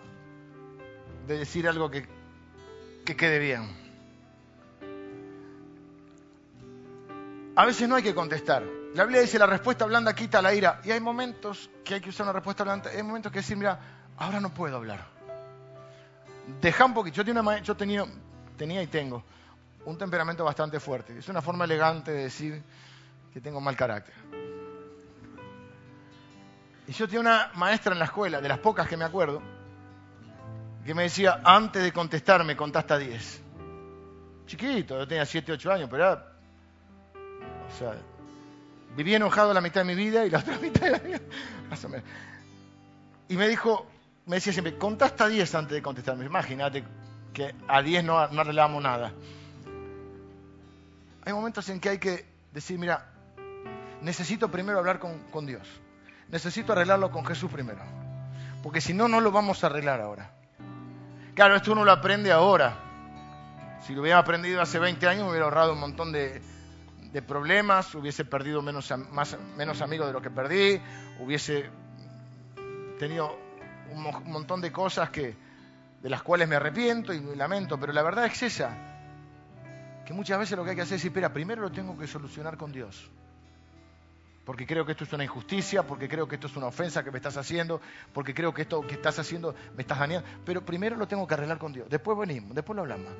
[1.28, 2.08] de decir algo que,
[3.03, 3.68] que quede bien.
[7.58, 8.64] A veces no hay que contestar.
[8.95, 10.80] La Biblia dice la respuesta blanda quita la ira.
[10.86, 12.90] Y hay momentos que hay que usar una respuesta blanda.
[12.90, 13.78] Hay momentos que decir, mira,
[14.16, 15.06] ahora no puedo hablar.
[16.62, 17.22] Deja un poquito.
[17.22, 18.06] Yo, tenía, yo tenía,
[18.56, 19.26] tenía y tengo
[19.84, 21.18] un temperamento bastante fuerte.
[21.18, 22.64] Es una forma elegante de decir
[23.34, 24.16] que tengo mal carácter.
[26.91, 29.41] Y yo tenía una maestra en la escuela, de las pocas que me acuerdo,
[30.85, 33.41] que me decía, antes de contestarme, contaste a 10.
[34.45, 36.34] Chiquito, yo tenía 7, 8 años, pero era...
[37.73, 37.95] O sea,
[38.97, 41.19] viví enojado la mitad de mi vida y la otra mitad de la vida.
[43.30, 43.88] Y me dijo,
[44.26, 46.26] me decía siempre, contaste a 10 antes de contestarme.
[46.26, 46.84] Imagínate
[47.34, 49.13] que a 10 no, no arreglamos nada.
[51.23, 53.13] Hay momentos en que hay que decir, mira,
[54.01, 55.65] necesito primero hablar con Dios.
[56.32, 57.82] Necesito arreglarlo con Jesús primero.
[58.64, 60.32] Porque si no, no lo vamos a arreglar ahora.
[61.36, 62.78] Claro, esto uno lo aprende ahora.
[63.86, 66.41] Si lo hubiera aprendido hace 20 años, me hubiera ahorrado un montón de,
[67.28, 68.94] problemas, hubiese perdido menos,
[69.58, 70.80] menos amigos de lo que perdí,
[71.20, 71.70] hubiese
[72.98, 73.38] tenido
[73.90, 74.02] un,
[74.32, 75.36] montón de cosas que,
[76.02, 77.78] de las cuales me arrepiento y me lamento.
[77.78, 78.70] Pero la verdad es esa,
[80.06, 82.56] que muchas veces lo que hay que hacer es espera, primero lo tengo que solucionar
[82.56, 83.12] con Dios
[84.45, 87.11] porque creo que esto es una injusticia, porque creo que esto es una ofensa que
[87.11, 87.80] me estás haciendo,
[88.13, 90.27] porque creo que esto que estás haciendo me estás dañando.
[90.45, 91.89] Pero primero lo tengo que arreglar con Dios.
[91.89, 93.11] Después venimos, después lo hablamos.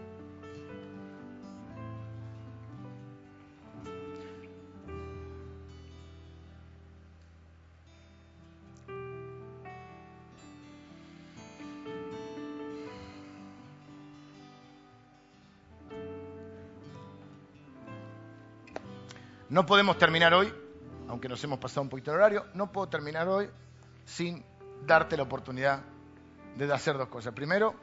[19.50, 20.52] No podemos terminar hoy
[21.12, 23.50] aunque nos hemos pasado un poquito el horario, no puedo terminar hoy
[24.06, 24.46] sin
[24.88, 25.82] darte la oportunidad
[26.56, 27.34] de hacer dos cosas.
[27.34, 27.76] Primero,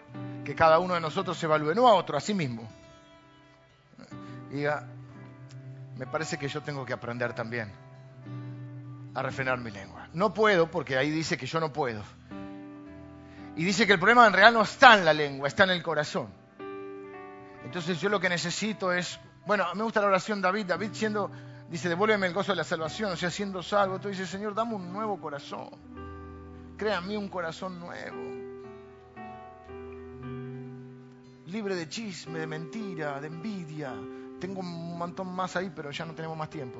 [0.46, 2.66] que cada uno de nosotros se evalúe, no a otro, a sí mismo.
[4.50, 4.88] diga,
[5.98, 7.70] me parece que yo tengo que aprender también
[9.14, 10.08] a refrenar mi lengua.
[10.14, 12.02] No puedo, porque ahí dice que yo no puedo.
[13.56, 15.82] Y dice que el problema en realidad no está en la lengua, está en el
[15.82, 16.28] corazón.
[17.62, 21.30] Entonces yo lo que necesito es, bueno, me gusta la oración David, David siendo
[21.70, 24.00] Dice, devuélveme el gozo de la salvación, o sea, siendo salvo.
[24.00, 25.68] Tú dices, Señor, dame un nuevo corazón.
[26.78, 28.16] Crea mí un corazón nuevo.
[31.46, 33.92] Libre de chisme, de mentira, de envidia.
[34.40, 36.78] Tengo un montón más ahí, pero ya no tenemos más tiempo.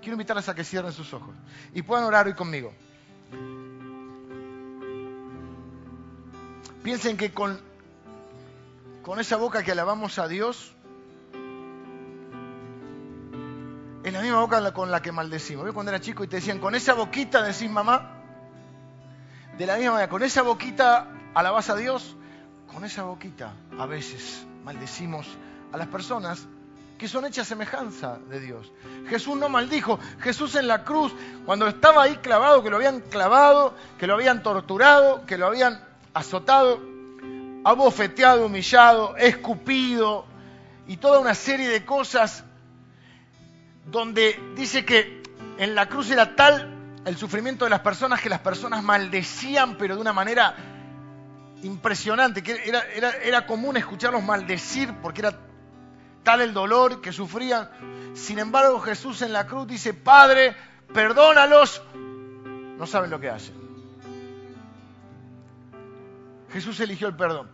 [0.00, 1.34] Quiero invitarles a que cierren sus ojos
[1.74, 2.72] y puedan orar hoy conmigo.
[6.82, 7.60] Piensen que con,
[9.02, 10.74] con esa boca que alabamos a Dios,
[14.10, 15.64] en la misma boca con la que maldecimos.
[15.64, 18.16] Yo cuando era chico y te decían, con esa boquita decís mamá,
[19.56, 22.16] de la misma manera, con esa boquita alabás a Dios,
[22.72, 25.26] con esa boquita a veces maldecimos
[25.72, 26.46] a las personas
[26.98, 28.72] que son hechas semejanza de Dios.
[29.08, 31.14] Jesús no maldijo, Jesús en la cruz,
[31.46, 35.82] cuando estaba ahí clavado, que lo habían clavado, que lo habían torturado, que lo habían
[36.14, 36.80] azotado,
[37.64, 40.24] abofeteado, humillado, escupido
[40.88, 42.44] y toda una serie de cosas
[43.90, 45.22] donde dice que
[45.58, 49.94] en la cruz era tal el sufrimiento de las personas que las personas maldecían, pero
[49.94, 50.54] de una manera
[51.62, 52.82] impresionante, que era,
[53.22, 55.38] era, común escucharlos maldecir porque era
[56.22, 57.68] tal el dolor que sufrían.
[58.14, 60.56] Sin embargo, Jesús en la cruz dice, Padre,
[60.92, 63.54] perdónalos, no saben lo que hacen.
[66.52, 67.50] Jesús eligió el perdón.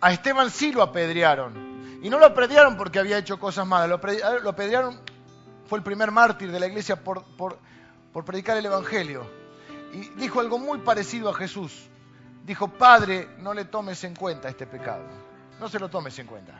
[0.00, 1.74] A Esteban sí lo apedrearon.
[2.02, 5.00] Y no lo apedrearon porque había hecho cosas malas, lo apedrearon
[5.66, 7.24] fue el primer mártir de la iglesia por,
[8.24, 9.26] predicar el Evangelio.
[9.92, 11.88] Y dijo algo muy parecido a Jesús.
[12.44, 15.04] Dijo, Padre, no le tomes en cuenta este pecado.
[15.58, 16.52] No se lo tomes en cuenta.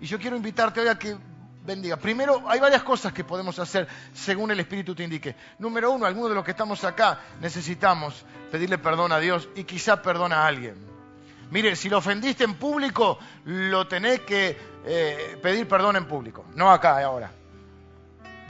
[0.00, 1.16] Y yo quiero invitarte hoy a que
[1.64, 1.96] bendiga.
[1.96, 5.34] Primero, hay varias cosas que podemos hacer según el Espíritu te indique.
[5.58, 10.02] Número uno, algunos de los que estamos acá necesitamos pedirle perdón a Dios y quizá
[10.02, 10.88] perdona a alguien.
[11.50, 14.56] Mire, si lo ofendiste en público, lo tenés que
[14.90, 17.30] eh, pedir perdón en público, no acá ahora,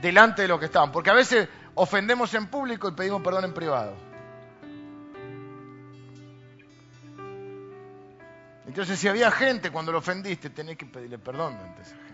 [0.01, 0.89] delante de lo que estaban.
[0.89, 3.93] Porque a veces ofendemos en público y pedimos perdón en privado.
[8.65, 12.09] Entonces, si había gente cuando lo ofendiste, tenés que pedirle perdón ante esa gente.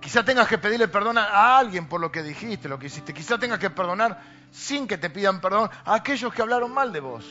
[0.00, 3.12] Quizá tengas que pedirle perdón a alguien por lo que dijiste, lo que hiciste.
[3.12, 7.00] Quizá tengas que perdonar sin que te pidan perdón a aquellos que hablaron mal de
[7.00, 7.26] vos.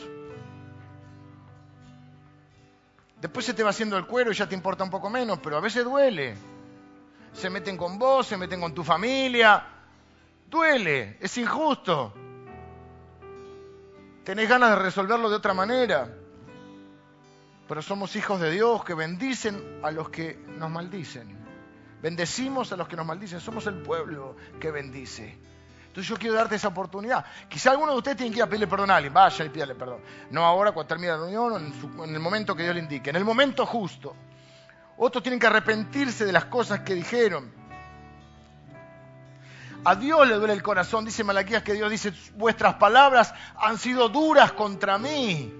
[3.23, 5.57] Después se te va haciendo el cuero y ya te importa un poco menos, pero
[5.57, 6.35] a veces duele.
[7.33, 9.65] Se meten con vos, se meten con tu familia.
[10.47, 12.13] Duele, es injusto.
[14.23, 16.19] Tenés ganas de resolverlo de otra manera
[17.67, 21.37] pero somos hijos de Dios que bendicen a los que nos maldicen.
[22.01, 25.37] Bendecimos a los que nos maldicen, somos el pueblo que bendice.
[25.93, 27.23] Entonces yo quiero darte esa oportunidad.
[27.47, 29.75] Quizá alguno de ustedes tiene que ir a pedirle perdón a alguien, vaya y pídale
[29.75, 30.01] perdón.
[30.31, 33.15] No ahora cuando termine la reunión o en, el momento que Dios le indique, en
[33.15, 34.15] el momento justo.
[34.97, 37.53] Otros tienen que arrepentirse de las cosas que dijeron.
[39.85, 44.09] A Dios le duele el corazón, dice Malaquías que Dios dice, vuestras palabras han sido
[44.09, 45.53] duras contra mí.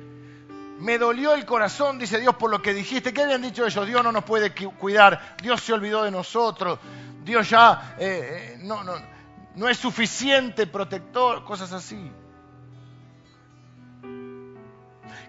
[0.79, 3.13] Me dolió el corazón, dice Dios, por lo que dijiste.
[3.13, 3.85] ¿Qué habían dicho ellos?
[3.85, 6.79] Dios no nos puede cuidar, Dios se olvidó de nosotros,
[7.23, 9.12] Dios ya eh, eh, no, no,
[9.55, 12.11] no es suficiente protector, cosas así.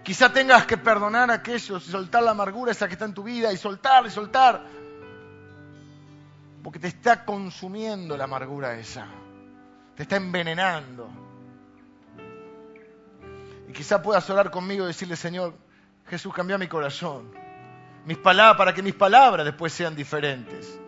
[0.03, 3.23] Quizá tengas que perdonar a aquellos y soltar la amargura esa que está en tu
[3.23, 4.63] vida y soltar y soltar.
[6.63, 9.07] Porque te está consumiendo la amargura esa.
[9.95, 11.25] Te está envenenando
[13.75, 15.53] quizá puedas orar conmigo y decirle, Señor,
[16.07, 17.31] Jesús, cambia mi corazón.
[18.05, 20.79] Mis palabras, para que mis palabras después sean diferentes.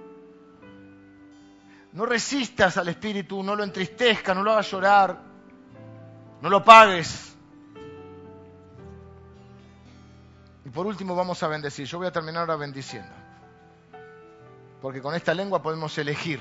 [1.98, 5.20] No resistas al Espíritu, no lo entristezcas, no lo hagas llorar,
[6.40, 7.36] no lo pagues.
[10.64, 11.88] Y por último vamos a bendecir.
[11.88, 13.10] Yo voy a terminar ahora bendiciendo.
[14.80, 16.40] Porque con esta lengua podemos elegir.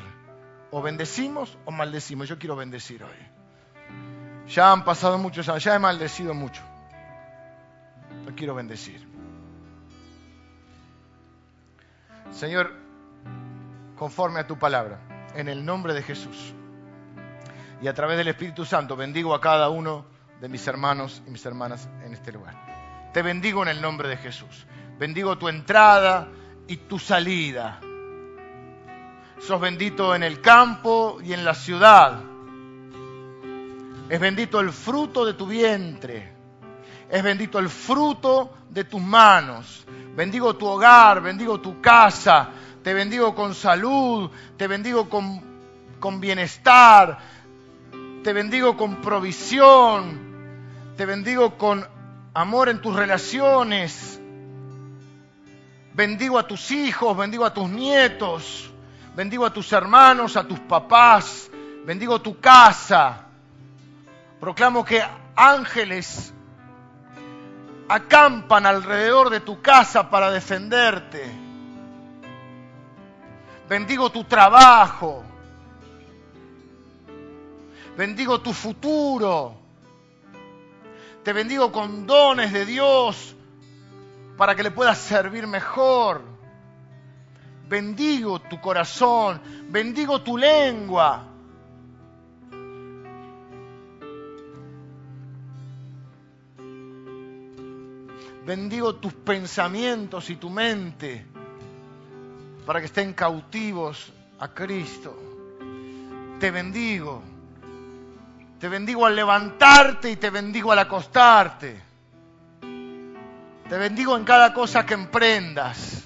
[0.72, 2.28] O bendecimos o maldecimos.
[2.28, 4.48] Yo quiero bendecir hoy.
[4.48, 6.60] Ya han pasado muchos años, ya he maldecido mucho.
[8.26, 9.08] Lo quiero bendecir.
[12.30, 12.74] Señor,
[13.96, 16.54] conforme a tu palabra, en el nombre de Jesús
[17.80, 20.06] y a través del Espíritu Santo, bendigo a cada uno
[20.40, 23.10] de mis hermanos y mis hermanas en este lugar.
[23.12, 24.66] Te bendigo en el nombre de Jesús.
[24.98, 26.28] Bendigo tu entrada
[26.66, 27.80] y tu salida.
[29.38, 32.20] Sos bendito en el campo y en la ciudad
[34.08, 36.32] es bendito el fruto de tu vientre.
[37.10, 39.84] Es bendito el fruto de tus manos.
[40.14, 42.50] Bendigo tu hogar, bendigo tu casa.
[42.86, 45.42] Te bendigo con salud, te bendigo con,
[45.98, 47.18] con bienestar,
[48.22, 50.20] te bendigo con provisión,
[50.96, 51.84] te bendigo con
[52.32, 54.20] amor en tus relaciones.
[55.94, 58.70] Bendigo a tus hijos, bendigo a tus nietos,
[59.16, 61.50] bendigo a tus hermanos, a tus papás,
[61.84, 63.24] bendigo tu casa.
[64.38, 65.02] Proclamo que
[65.34, 66.32] ángeles
[67.88, 71.45] acampan alrededor de tu casa para defenderte.
[73.68, 75.24] Bendigo tu trabajo.
[77.97, 79.56] Bendigo tu futuro.
[81.22, 83.34] Te bendigo con dones de Dios
[84.36, 86.22] para que le puedas servir mejor.
[87.68, 89.40] Bendigo tu corazón.
[89.68, 91.32] Bendigo tu lengua
[98.47, 101.26] Bendigo tus pensamientos y tu mente
[102.66, 105.16] para que estén cautivos a Cristo.
[106.38, 107.22] Te bendigo.
[108.59, 111.80] Te bendigo al levantarte y te bendigo al acostarte.
[112.60, 116.05] Te bendigo en cada cosa que emprendas.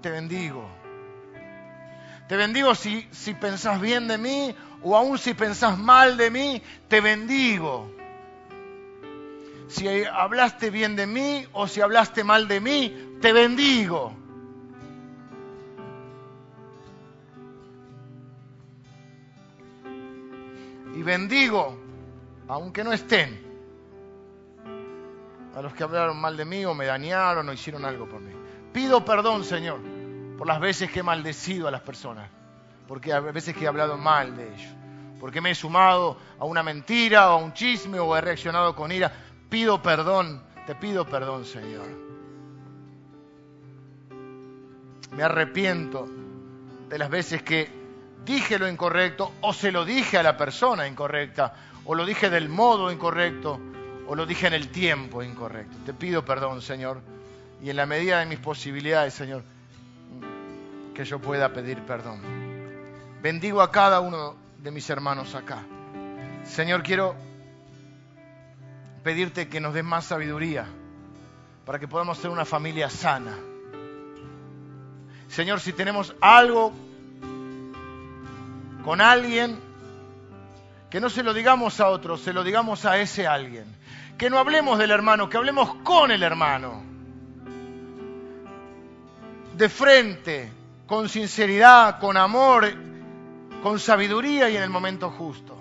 [0.00, 0.68] Te bendigo.
[2.26, 6.62] Te bendigo si, si pensás bien de mí o aún si pensás mal de mí,
[6.88, 7.98] te bendigo
[9.68, 14.27] si hablaste bien de mí o si hablaste mal de mí, te bendigo.
[21.08, 21.76] Bendigo,
[22.46, 23.40] aunque no estén,
[25.56, 28.32] a los que hablaron mal de mí o me dañaron o hicieron algo por mí.
[28.72, 29.80] Pido perdón, Señor,
[30.36, 32.30] por las veces que he maldecido a las personas.
[32.86, 34.74] porque a veces que he hablado mal de ellos,
[35.20, 38.90] porque me he sumado a una mentira o a un chisme o he reaccionado con
[38.90, 39.12] ira.
[39.50, 41.86] Pido perdón, te pido perdón, Señor.
[45.12, 46.08] Me arrepiento
[46.88, 47.77] de las veces que
[48.28, 51.54] dije lo incorrecto o se lo dije a la persona incorrecta
[51.86, 53.58] o lo dije del modo incorrecto
[54.06, 55.78] o lo dije en el tiempo incorrecto.
[55.86, 57.00] Te pido perdón, Señor,
[57.62, 59.42] y en la medida de mis posibilidades, Señor,
[60.94, 62.20] que yo pueda pedir perdón.
[63.22, 65.64] Bendigo a cada uno de mis hermanos acá.
[66.44, 67.16] Señor, quiero
[69.02, 70.66] pedirte que nos des más sabiduría
[71.64, 73.34] para que podamos ser una familia sana.
[75.28, 76.87] Señor, si tenemos algo
[78.84, 79.58] con alguien,
[80.90, 83.66] que no se lo digamos a otro, se lo digamos a ese alguien.
[84.16, 86.82] Que no hablemos del hermano, que hablemos con el hermano.
[89.56, 90.50] De frente,
[90.86, 92.66] con sinceridad, con amor,
[93.62, 95.56] con sabiduría y en el momento justo.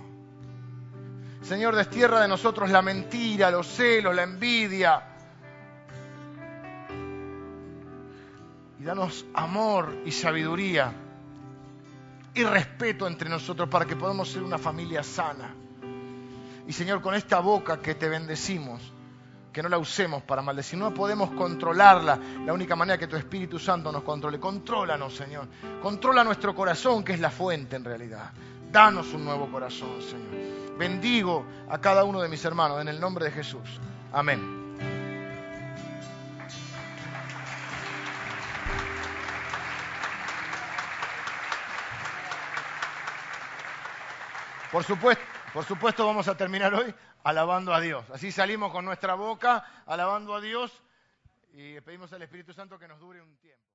[1.42, 5.04] Señor, destierra de nosotros la mentira, los celos, la envidia.
[8.80, 10.94] Y danos amor y sabiduría
[12.42, 15.54] y respeto entre nosotros para que podamos ser una familia sana.
[16.68, 18.94] Y Señor, con esta boca que te bendecimos,
[19.54, 22.20] que no la usemos para maldecir, no podemos controlarla.
[22.46, 24.40] La única manera que tu Espíritu Santo nos controle.
[24.40, 25.48] Contrólanos, Señor.
[25.82, 28.32] Controla nuestro corazón, que es la fuente en realidad.
[28.72, 30.78] Danos un nuevo corazón, Señor.
[30.78, 33.80] Bendigo a cada uno de mis hermanos en el nombre de Jesús.
[34.12, 34.57] Amén.
[44.78, 45.24] Por supuesto,
[45.54, 46.94] por supuesto vamos a terminar hoy
[47.24, 48.08] alabando a Dios.
[48.12, 50.84] Así salimos con nuestra boca alabando a Dios
[51.54, 53.67] y pedimos al Espíritu Santo que nos dure un tiempo.